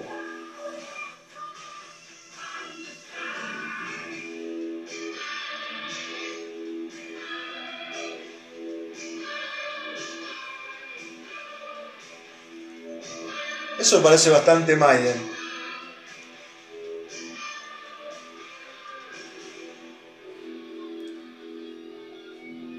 [13.79, 15.39] Eso parece bastante Maiden.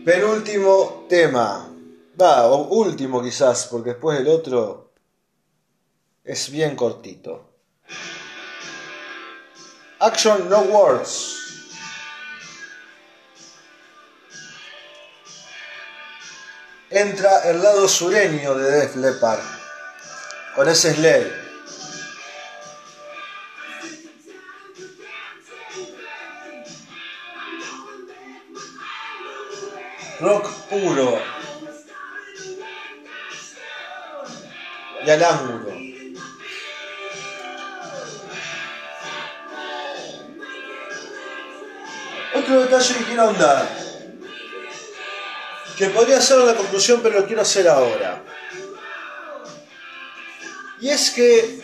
[0.04, 1.69] Penúltimo tema.
[2.20, 4.92] Va, último quizás, porque después el otro
[6.24, 7.50] es bien cortito.
[10.00, 11.36] Action No Words.
[16.90, 19.40] Entra el lado sureño de Def Leppard
[20.56, 21.32] con ese sled.
[30.20, 31.39] Rock puro.
[35.06, 35.80] Y al ángulo.
[42.36, 43.70] Otro detalle que quiero andar,
[45.78, 48.24] que podría ser la conclusión, pero lo quiero hacer ahora.
[50.82, 51.62] Y es que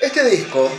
[0.00, 0.70] este disco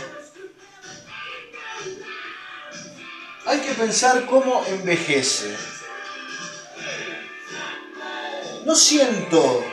[3.46, 5.56] hay que pensar cómo envejece.
[8.64, 9.64] No siento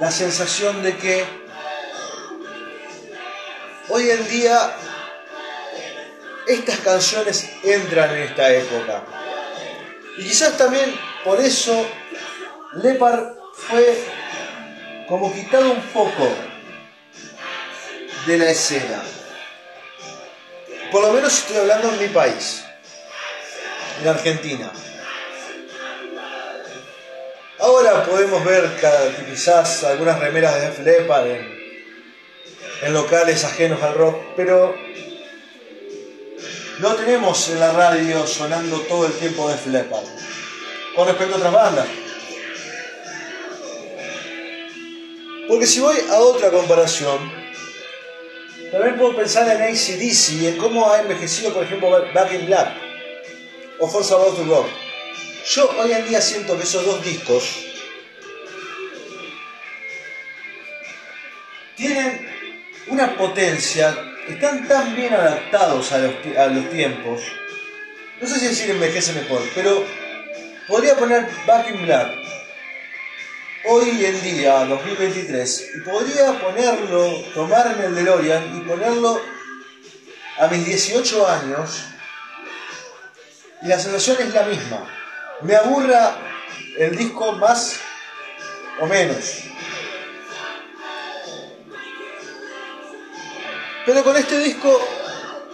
[0.00, 1.24] la sensación de que
[3.88, 4.74] hoy en día
[6.46, 9.02] estas canciones entran en esta época.
[10.16, 10.94] Y quizás también
[11.24, 11.86] por eso
[12.74, 13.98] Lepar fue
[15.08, 16.28] como quitado un poco
[18.26, 19.02] de la escena.
[20.92, 22.64] Por lo menos estoy hablando en mi país,
[24.00, 24.70] en Argentina.
[27.68, 28.64] Ahora podemos ver
[29.28, 34.74] quizás algunas remeras de Def Leppard en, locales ajenos al rock, pero
[36.78, 40.06] no tenemos en la radio sonando todo el tiempo Def Leppard
[40.96, 41.86] con respecto a otras bandas.
[45.46, 47.30] Porque si voy a otra comparación,
[48.72, 52.72] También puedo pensar en ACDC y en cómo ha envejecido, por ejemplo, Back in Black
[53.78, 54.87] o Force About to Rock.
[55.48, 57.64] Yo hoy en día siento que esos dos discos
[61.74, 62.28] tienen
[62.88, 63.96] una potencia,
[64.28, 67.22] están tan bien adaptados a los, a los tiempos.
[68.20, 69.86] No sé si decir envejece mejor, pero
[70.66, 72.10] podría poner Back in Black
[73.64, 79.18] hoy en día, 2023, y podría ponerlo, tomarme el DeLorean y ponerlo
[80.38, 81.84] a mis 18 años,
[83.62, 84.97] y la sensación es la misma.
[85.42, 86.16] Me aburra
[86.76, 87.78] el disco más
[88.80, 89.44] o menos.
[93.86, 94.80] Pero con este disco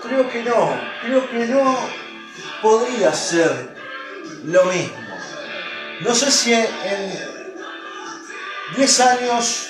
[0.03, 1.79] creo que no, creo que no
[2.63, 3.77] podría ser
[4.45, 4.97] lo mismo.
[6.01, 6.65] No sé si en
[8.77, 9.69] 10 años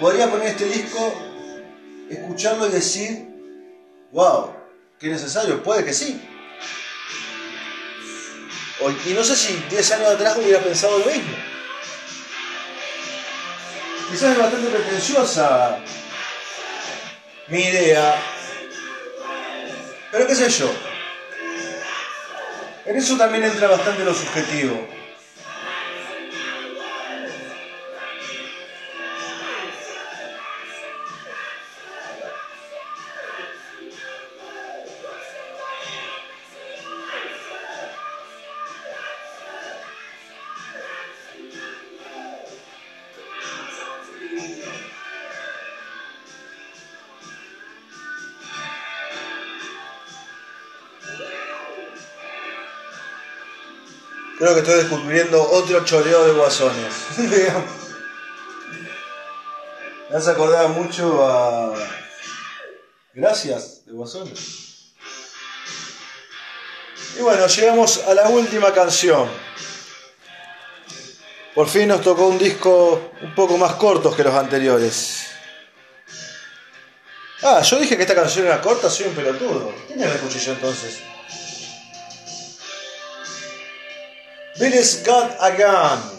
[0.00, 1.14] podría poner este disco,
[2.08, 3.28] escucharlo y decir,
[4.12, 4.52] wow,
[4.98, 6.20] qué necesario, puede que sí.
[9.06, 11.36] Y no sé si 10 años atrás hubiera pensado lo mismo.
[14.10, 15.78] Quizás es bastante pretenciosa
[17.48, 18.14] mi idea,
[20.10, 20.70] pero qué sé yo.
[22.86, 25.03] En eso también entra bastante lo subjetivo.
[54.44, 56.92] Creo que estoy descubriendo otro choreo de guasones.
[60.10, 61.72] Me has acordado mucho a.
[63.14, 64.92] Gracias, de guasones.
[67.18, 69.30] Y bueno, llegamos a la última canción.
[71.54, 75.24] Por fin nos tocó un disco un poco más corto que los anteriores.
[77.42, 79.72] Ah, yo dije que esta canción era corta, soy un pelotudo.
[79.86, 81.13] ¿Quién es el cuchillo entonces?
[84.58, 86.14] Billy's Got a Gun.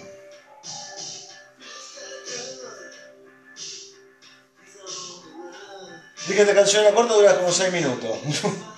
[6.27, 8.17] Dije que esta canción era corta, dura como 6 minutos.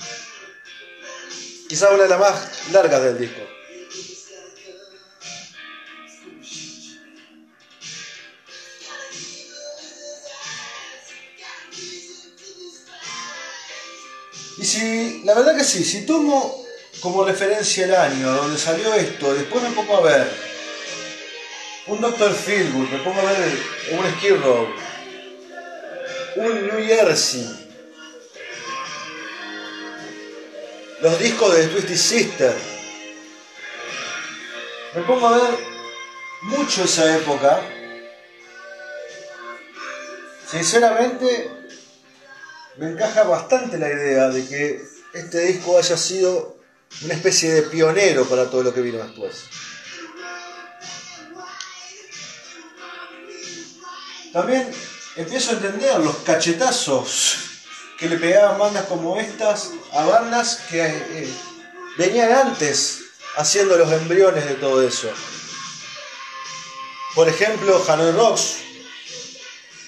[1.70, 3.42] Quizá una de las más largas del disco.
[14.60, 16.67] Y si, la verdad que sí, si tomo
[17.08, 20.30] como referencia el año donde salió esto, después me pongo a ver
[21.86, 22.34] un Dr.
[22.34, 23.58] Feelgood, me pongo a ver
[23.92, 24.68] un Skid Row,
[26.36, 27.70] un New Jersey,
[31.00, 32.54] los discos de Twisted Sister.
[34.94, 35.60] Me pongo a ver
[36.42, 37.62] mucho esa época.
[40.52, 41.52] Sinceramente,
[42.76, 44.82] me encaja bastante la idea de que
[45.14, 46.57] este disco haya sido
[47.04, 49.44] una especie de pionero para todo lo que vino después.
[54.34, 54.72] También
[55.16, 57.38] empiezo a entender los cachetazos
[57.98, 61.34] que le pegaban bandas como estas a bandas que eh,
[61.98, 63.00] venían antes
[63.36, 65.10] haciendo los embriones de todo eso.
[67.16, 68.58] Por ejemplo, Hanoi Rocks,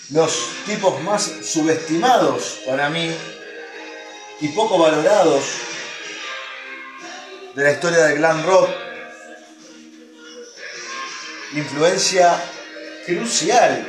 [0.10, 0.34] los
[0.66, 3.16] tipos más subestimados para mí
[4.42, 5.44] y poco valorados
[7.56, 8.70] de la historia del glam rock.
[11.54, 12.40] Influencia
[13.06, 13.88] crucial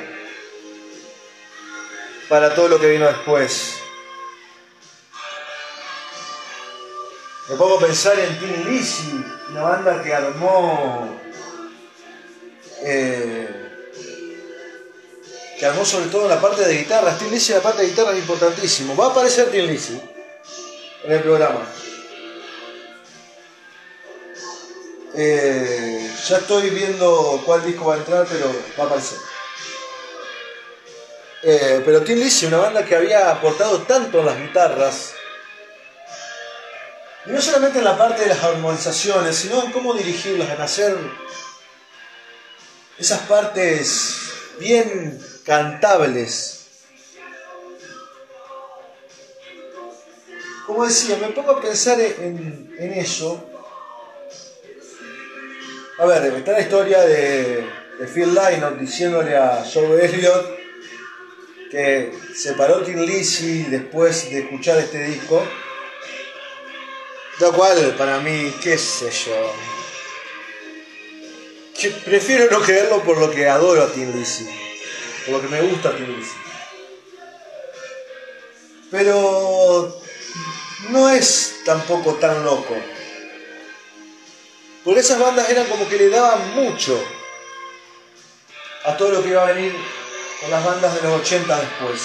[2.28, 3.74] para todo lo que vino después.
[7.48, 11.20] Me pongo a pensar en Tim Lizzy, una banda que armó.
[12.82, 13.60] Eh,
[15.58, 17.18] que armó sobre todo la parte de guitarra.
[17.18, 18.96] Tim Lizzy, la parte de guitarra es importantísimo.
[18.96, 20.00] Va a aparecer Tim Lizzy
[21.04, 21.66] en el programa.
[25.22, 28.46] Eh, ya estoy viendo cuál disco va a entrar, pero
[28.78, 29.18] va a aparecer.
[31.42, 35.12] Eh, pero Tim Lizzy, una banda que había aportado tanto en las guitarras,
[37.26, 40.96] y no solamente en la parte de las armonizaciones, sino en cómo dirigirlas, en hacer
[42.96, 44.14] esas partes
[44.58, 46.60] bien cantables.
[50.66, 53.49] Como decía, me pongo a pensar en, en eso
[56.00, 57.68] a ver, está la historia de,
[58.14, 60.58] Phil Lynott diciéndole a Joe Elliott
[61.70, 65.46] que separó Tim Lizzy después de escuchar este disco.
[67.38, 69.54] Lo cual, para mí, qué sé yo.
[72.06, 74.48] prefiero no creerlo por lo que adoro a Tim Lizzy.
[75.26, 76.36] Por lo que me gusta a Tim Lizzy.
[78.90, 80.00] Pero
[80.88, 82.74] no es tampoco tan loco.
[84.84, 86.98] Porque esas bandas eran como que le daban mucho
[88.84, 89.74] a todo lo que iba a venir
[90.40, 92.00] con las bandas de los 80 después.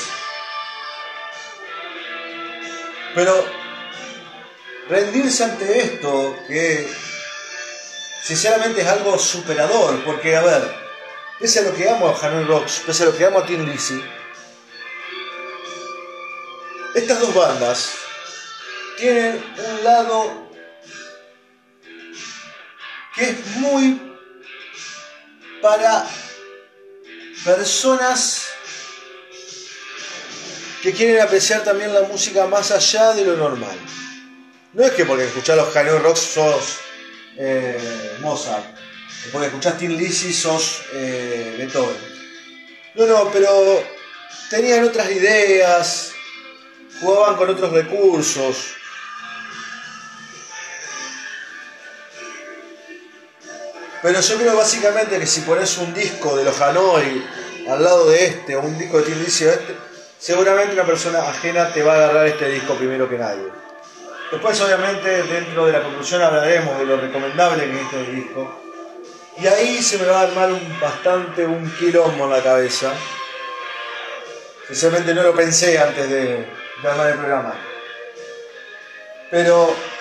[3.14, 3.46] Pero
[4.90, 6.88] rendirse ante esto, que
[8.24, 10.76] sinceramente es algo superador, porque a ver,
[11.40, 13.66] pese a lo que amo a Hanoi Rocks, pese a lo que amo a Tim
[13.66, 14.04] Lizzy,
[16.94, 17.92] estas dos bandas
[18.98, 20.45] tienen un lado
[23.16, 24.02] que es muy
[25.62, 26.08] para
[27.44, 28.48] personas
[30.82, 33.78] que quieren apreciar también la música más allá de lo normal.
[34.74, 36.78] No es que porque escuchás los Hanoi Rocks sos
[37.38, 38.66] eh, Mozart,
[39.32, 41.98] porque escuchás Tim Lizzy sos eh, Beethoven.
[42.96, 43.84] No, no, pero
[44.50, 46.12] tenían otras ideas,
[47.00, 48.76] jugaban con otros recursos.
[54.06, 57.26] Pero yo creo básicamente que si pones un disco de los Hanoi
[57.68, 59.76] al lado de este, o un disco de Lizzy este,
[60.20, 63.48] seguramente una persona ajena te va a agarrar este disco primero que nadie.
[64.32, 68.62] Después, obviamente, dentro de la conclusión hablaremos de lo recomendable que es este disco.
[69.40, 72.94] Y ahí se me va a armar un, bastante un quilombo en la cabeza.
[74.68, 76.48] Sinceramente no lo pensé antes de,
[76.84, 77.56] de armar el programa.
[79.32, 79.95] Pero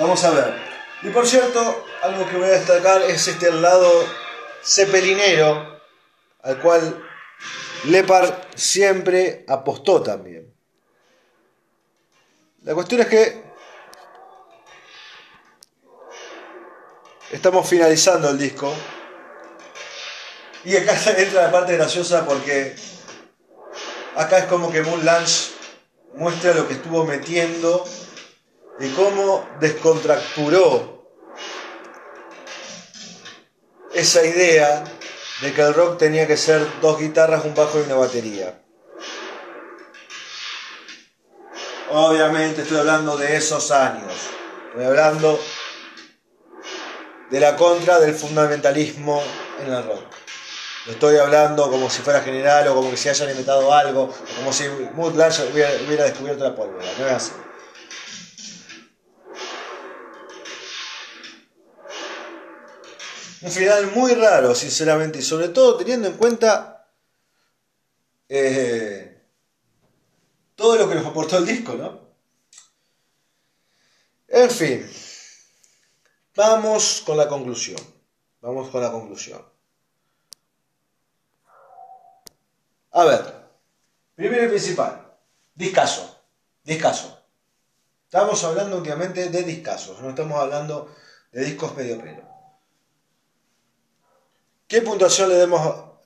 [0.00, 0.54] Vamos a ver.
[1.02, 3.92] Y por cierto, algo que voy a destacar es este lado
[4.64, 5.78] cepelinero
[6.42, 7.06] al cual
[7.84, 10.54] Lepard siempre apostó también.
[12.62, 13.42] La cuestión es que
[17.30, 18.72] estamos finalizando el disco
[20.64, 22.74] y acá entra la parte graciosa porque
[24.16, 25.50] acá es como que Moon Lunch
[26.14, 27.84] muestra lo que estuvo metiendo
[28.80, 31.06] y cómo descontracturó
[33.92, 34.84] esa idea
[35.42, 38.62] de que el rock tenía que ser dos guitarras, un bajo y una batería.
[41.90, 44.12] Obviamente estoy hablando de esos años,
[44.68, 45.38] estoy hablando
[47.30, 49.22] de la contra del fundamentalismo
[49.60, 50.04] en el rock.
[50.88, 54.52] estoy hablando como si fuera general o como que se hayan inventado algo, o como
[54.52, 56.86] si Mood hubiera, hubiera descubierto la pólvora.
[56.98, 57.32] No es así.
[63.42, 66.88] Un final muy raro, sinceramente, y sobre todo teniendo en cuenta
[68.28, 69.22] eh,
[70.54, 72.00] todo lo que nos aportó el disco, ¿no?
[74.28, 74.88] En fin,
[76.36, 77.80] vamos con la conclusión.
[78.40, 79.44] Vamos con la conclusión.
[82.92, 83.34] A ver,
[84.14, 85.16] primero y principal,
[85.54, 86.22] discaso,
[86.62, 87.22] discaso.
[88.04, 90.94] Estamos hablando últimamente de discasos, no estamos hablando
[91.32, 92.29] de discos medio pelo.
[94.70, 95.30] ¿Qué puntuación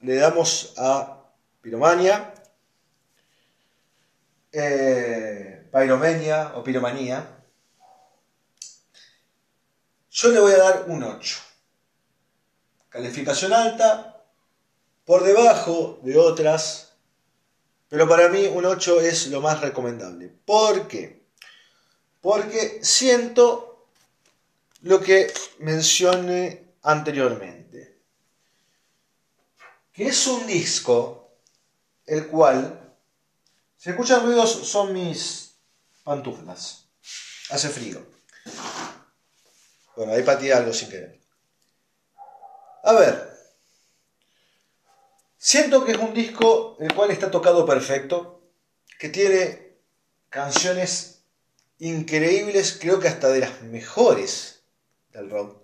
[0.00, 1.22] le, damos a
[1.60, 2.32] piromania?
[4.50, 7.44] Eh, piromenia o piromanía.
[10.10, 11.36] Yo le voy a dar un 8.
[12.88, 14.24] Calificación alta,
[15.04, 16.94] por debajo de otras,
[17.90, 20.32] pero para mí un 8 es lo más recomendable.
[20.46, 21.26] ¿Por qué?
[22.22, 23.88] Porque siento
[24.80, 27.93] lo que mencioné anteriormente
[29.94, 31.38] que es un disco
[32.04, 32.96] el cual,
[33.76, 35.54] si escuchan ruidos, son mis
[36.02, 36.88] pantuflas.
[37.48, 38.04] Hace frío.
[39.96, 41.20] Bueno, ahí patí algo sin querer.
[42.82, 43.38] A ver,
[45.38, 48.42] siento que es un disco el cual está tocado perfecto,
[48.98, 49.78] que tiene
[50.28, 51.22] canciones
[51.78, 54.64] increíbles, creo que hasta de las mejores
[55.10, 55.62] del rock.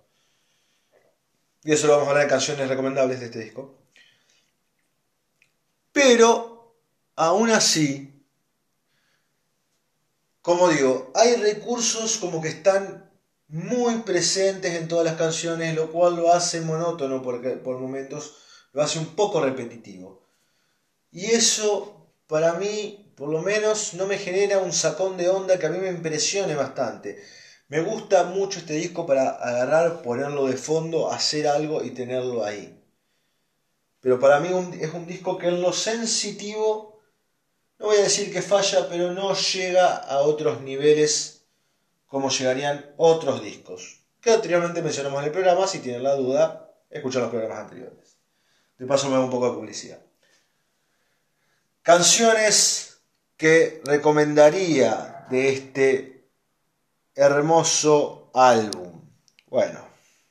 [1.64, 3.80] Y eso lo vamos a hablar en canciones recomendables de este disco.
[6.03, 6.78] Pero,
[7.14, 8.24] aún así,
[10.40, 13.12] como digo, hay recursos como que están
[13.48, 18.34] muy presentes en todas las canciones, lo cual lo hace monótono porque por momentos
[18.72, 20.26] lo hace un poco repetitivo.
[21.11, 25.66] Y eso, para mí, por lo menos, no me genera un sacón de onda que
[25.66, 27.22] a mí me impresione bastante.
[27.68, 32.80] Me gusta mucho este disco para agarrar, ponerlo de fondo, hacer algo y tenerlo ahí.
[34.01, 34.48] Pero para mí
[34.80, 37.01] es un disco que en lo sensitivo,
[37.78, 41.44] no voy a decir que falla, pero no llega a otros niveles
[42.07, 44.01] como llegarían otros discos.
[44.20, 48.16] Que anteriormente mencionamos en el programa, si tienen la duda, escuchen los programas anteriores.
[48.78, 50.01] De paso me hago un poco de publicidad.
[51.82, 53.01] Canciones
[53.36, 56.28] que recomendaría de este
[57.14, 59.09] hermoso álbum.
[59.46, 59.86] Bueno,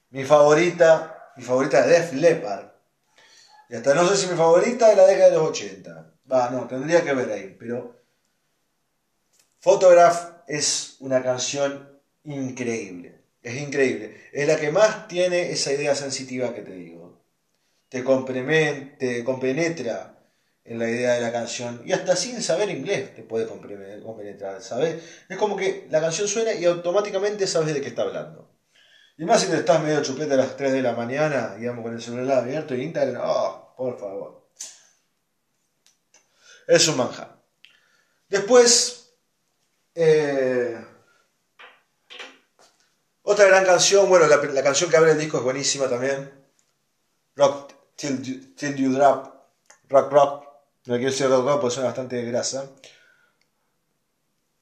[0.10, 2.69] mi favorita, mi favorita de Def Leppard.
[3.70, 6.16] Y hasta no sé si mi favorita es la década de los 80.
[6.32, 8.00] Va, no, tendría que ver ahí, pero
[9.60, 13.22] Photograph es una canción increíble.
[13.42, 14.18] Es increíble.
[14.34, 17.24] Es la que más tiene esa idea sensitiva que te digo.
[17.90, 20.20] Te, te compenetra
[20.70, 21.82] en la idea de la canción.
[21.86, 25.04] Y hasta sin saber inglés te puede compenetrar, ¿sabes?
[25.28, 28.50] Es como que la canción suena y automáticamente sabes de qué está hablando.
[29.18, 31.94] Y más si te estás medio chupete a las 3 de la mañana, digamos, con
[31.94, 34.50] el celular abierto y Instagram, oh, por favor.
[36.68, 37.42] Es un manja.
[38.28, 39.14] Después,
[39.96, 40.86] eh,
[43.24, 46.30] otra gran canción, bueno, la, canción que abre el disco es buenísima también.
[47.38, 49.34] Rock Till, till You Drop,
[49.88, 50.44] Rock Rock,
[50.86, 52.70] no quiero decir rock rock porque suena bastante grasa.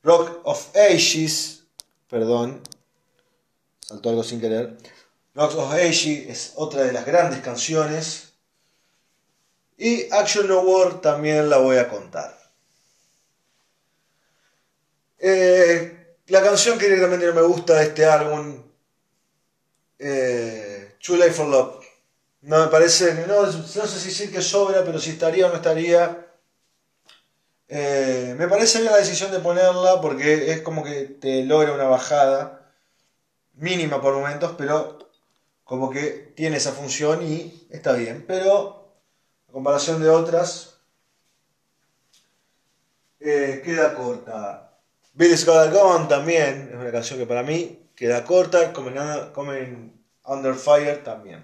[0.03, 1.63] Rock of Ages,
[2.07, 2.61] perdón,
[3.79, 4.77] saltó algo sin querer.
[5.33, 8.26] Rock of Ages es otra de las grandes canciones.
[9.77, 12.35] Y Action War también la voy a contar.
[15.19, 18.63] Eh, la canción que directamente no me gusta de este álbum,
[19.99, 21.85] eh, Too Late for Love.
[22.41, 25.55] No me parece, no, no sé si decir que sobra, pero si estaría o no
[25.55, 26.25] estaría.
[27.69, 31.83] Eh, me parece bien la decisión de ponerla porque es como que te logra una
[31.85, 32.73] bajada
[33.55, 34.99] mínima por momentos, pero
[35.63, 38.23] como que tiene esa función y está bien.
[38.27, 38.76] Pero
[39.57, 40.75] comparación de otras,
[43.19, 44.77] eh, queda corta.
[45.15, 48.71] Billy's Got Gone también es una canción que para mí queda corta.
[48.71, 51.43] Coming Under Fire también.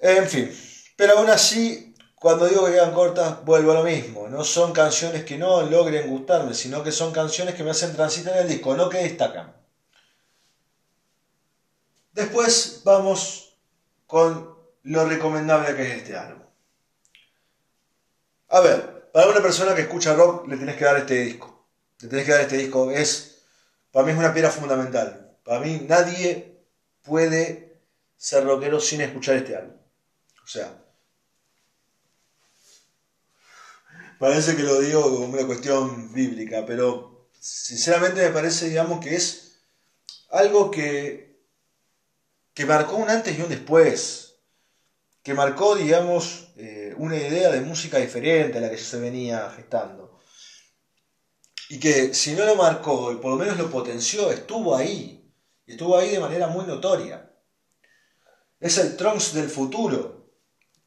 [0.00, 0.52] En fin,
[0.96, 4.26] pero aún así, cuando digo que quedan cortas, vuelvo a lo mismo.
[4.28, 8.36] No son canciones que no logren gustarme, sino que son canciones que me hacen transitar
[8.38, 9.54] el disco, no que destacan.
[12.12, 13.56] Después vamos
[14.08, 14.53] con
[14.84, 16.42] lo recomendable que es este álbum.
[18.48, 21.66] A ver, para una persona que escucha rock le tenés que dar este disco.
[22.00, 22.90] Le tenés que dar este disco.
[22.90, 23.42] Es,
[23.90, 25.36] para mí es una piedra fundamental.
[25.44, 26.60] Para mí nadie
[27.02, 27.80] puede
[28.16, 29.76] ser rockero sin escuchar este álbum.
[30.42, 30.78] O sea,
[34.18, 39.60] parece que lo digo como una cuestión bíblica, pero sinceramente me parece, digamos, que es
[40.30, 41.40] algo que,
[42.52, 44.33] que marcó un antes y un después,
[45.24, 50.20] que marcó, digamos, eh, una idea de música diferente a la que se venía gestando.
[51.70, 55.32] Y que si no lo marcó y por lo menos lo potenció, estuvo ahí.
[55.66, 57.32] Y estuvo ahí de manera muy notoria.
[58.60, 60.30] Es el Trunks del futuro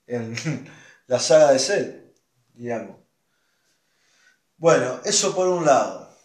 [0.06, 0.36] en
[1.08, 2.14] la saga de Cell,
[2.54, 2.98] digamos.
[4.58, 6.16] Bueno, eso por un lado.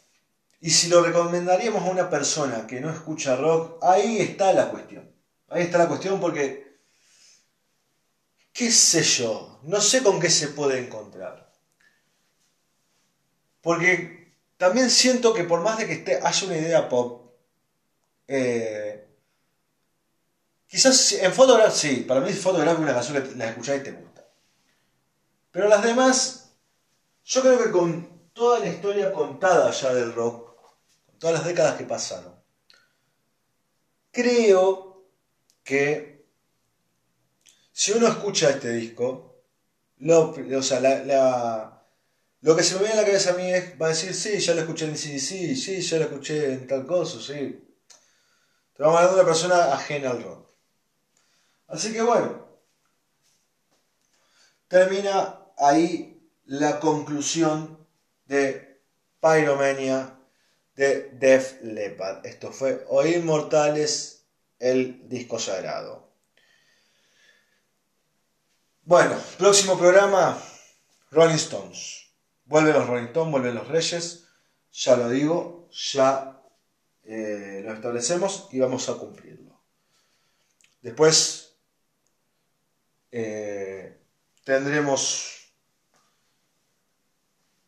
[0.61, 5.11] Y si lo recomendaríamos a una persona que no escucha rock, ahí está la cuestión.
[5.49, 6.72] Ahí está la cuestión porque,
[8.53, 11.53] qué sé yo, no sé con qué se puede encontrar.
[13.61, 17.33] Porque también siento que por más de que esté, haya una idea pop,
[18.29, 19.03] eh,
[20.73, 23.93] Quizás en Photograph sí, para mí Photograph es una canción que la escuchás y te
[23.93, 24.27] gusta.
[25.51, 26.55] Pero las demás,
[27.25, 30.57] yo creo que con toda la historia contada ya del rock,
[31.05, 32.35] con todas las décadas que pasaron,
[34.13, 35.05] creo
[35.63, 36.12] que
[37.73, 39.43] si uno escucha este disco,
[39.99, 41.83] lo, o sea,
[42.41, 44.39] lo que se me viene a la cabeza a mí es, va a decir, sí,
[44.39, 47.65] ya lo escuché en CDC, sí, ya lo escuché en tal cosa, sí.
[48.75, 50.49] Te vamos hablando de una persona ajena al rock.
[51.69, 52.47] Así que bueno,
[54.69, 57.87] termina ahí la conclusión
[58.27, 58.81] de
[59.21, 60.19] Pyromania
[60.75, 62.27] de Def Leppard.
[62.27, 64.25] Esto fue Oír Mortales,
[64.59, 66.12] el disco sagrado.
[68.85, 70.43] Bueno, próximo programa,
[71.13, 72.11] Rolling Stones.
[72.47, 74.27] Vuelven los Rolling Stones, vuelven los Reyes.
[74.73, 76.43] Ya lo digo, ya
[77.05, 79.63] eh, lo establecemos y vamos a cumplirlo.
[80.81, 81.55] Después
[83.13, 84.01] eh,
[84.43, 85.53] tendremos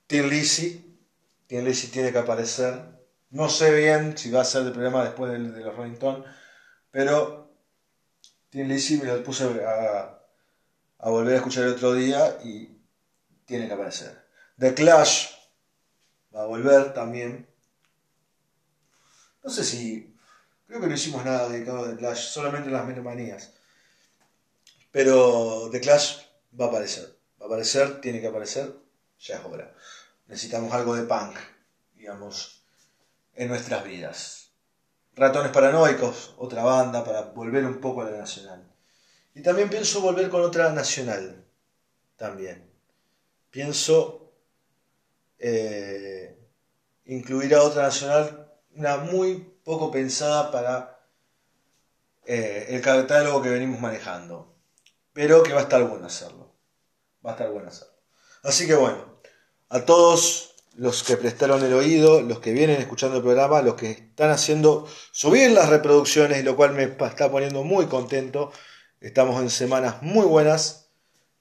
[0.08, 0.98] Tim Lizzy.
[1.46, 2.82] Tim Lizzy tiene que aparecer.
[3.30, 5.96] No sé bien si va a ser el programa después de, los Rolling
[6.90, 7.56] pero
[8.50, 10.23] Tim Lizzy me lo puse a,
[11.04, 12.80] a volver a escuchar el otro día y
[13.44, 14.24] tiene que aparecer.
[14.58, 15.32] The Clash
[16.34, 17.46] va a volver también.
[19.42, 20.16] No sé si.
[20.66, 23.52] Creo que no hicimos nada dedicado a The Clash, solamente las manías.
[24.90, 26.22] Pero The Clash
[26.58, 27.14] va a aparecer.
[27.38, 28.74] Va a aparecer, tiene que aparecer,
[29.20, 29.74] ya es hora.
[30.26, 31.36] Necesitamos algo de punk,
[31.96, 32.64] digamos,
[33.34, 34.52] en nuestras vidas.
[35.14, 38.63] Ratones Paranoicos, otra banda para volver un poco a la nacional.
[39.34, 41.44] Y también pienso volver con otra nacional.
[42.16, 42.70] También.
[43.50, 44.32] Pienso
[45.38, 46.38] eh,
[47.06, 51.00] incluir a otra nacional, una muy poco pensada para
[52.26, 54.54] eh, el catálogo que venimos manejando.
[55.12, 56.54] Pero que va a estar bueno hacerlo.
[57.24, 57.94] Va a estar bueno hacerlo.
[58.42, 59.20] Así que bueno,
[59.68, 63.90] a todos los que prestaron el oído, los que vienen escuchando el programa, los que
[63.90, 68.52] están haciendo subir las reproducciones, lo cual me está poniendo muy contento.
[69.04, 70.88] Estamos en semanas muy buenas.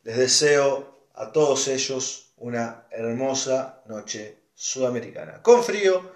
[0.01, 5.41] Les deseo a todos ellos una hermosa noche sudamericana.
[5.41, 6.11] Con frío,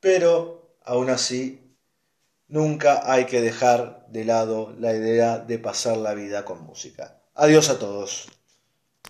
[0.00, 1.74] pero aún así
[2.48, 7.22] nunca hay que dejar de lado la idea de pasar la vida con música.
[7.34, 8.28] Adiós a todos.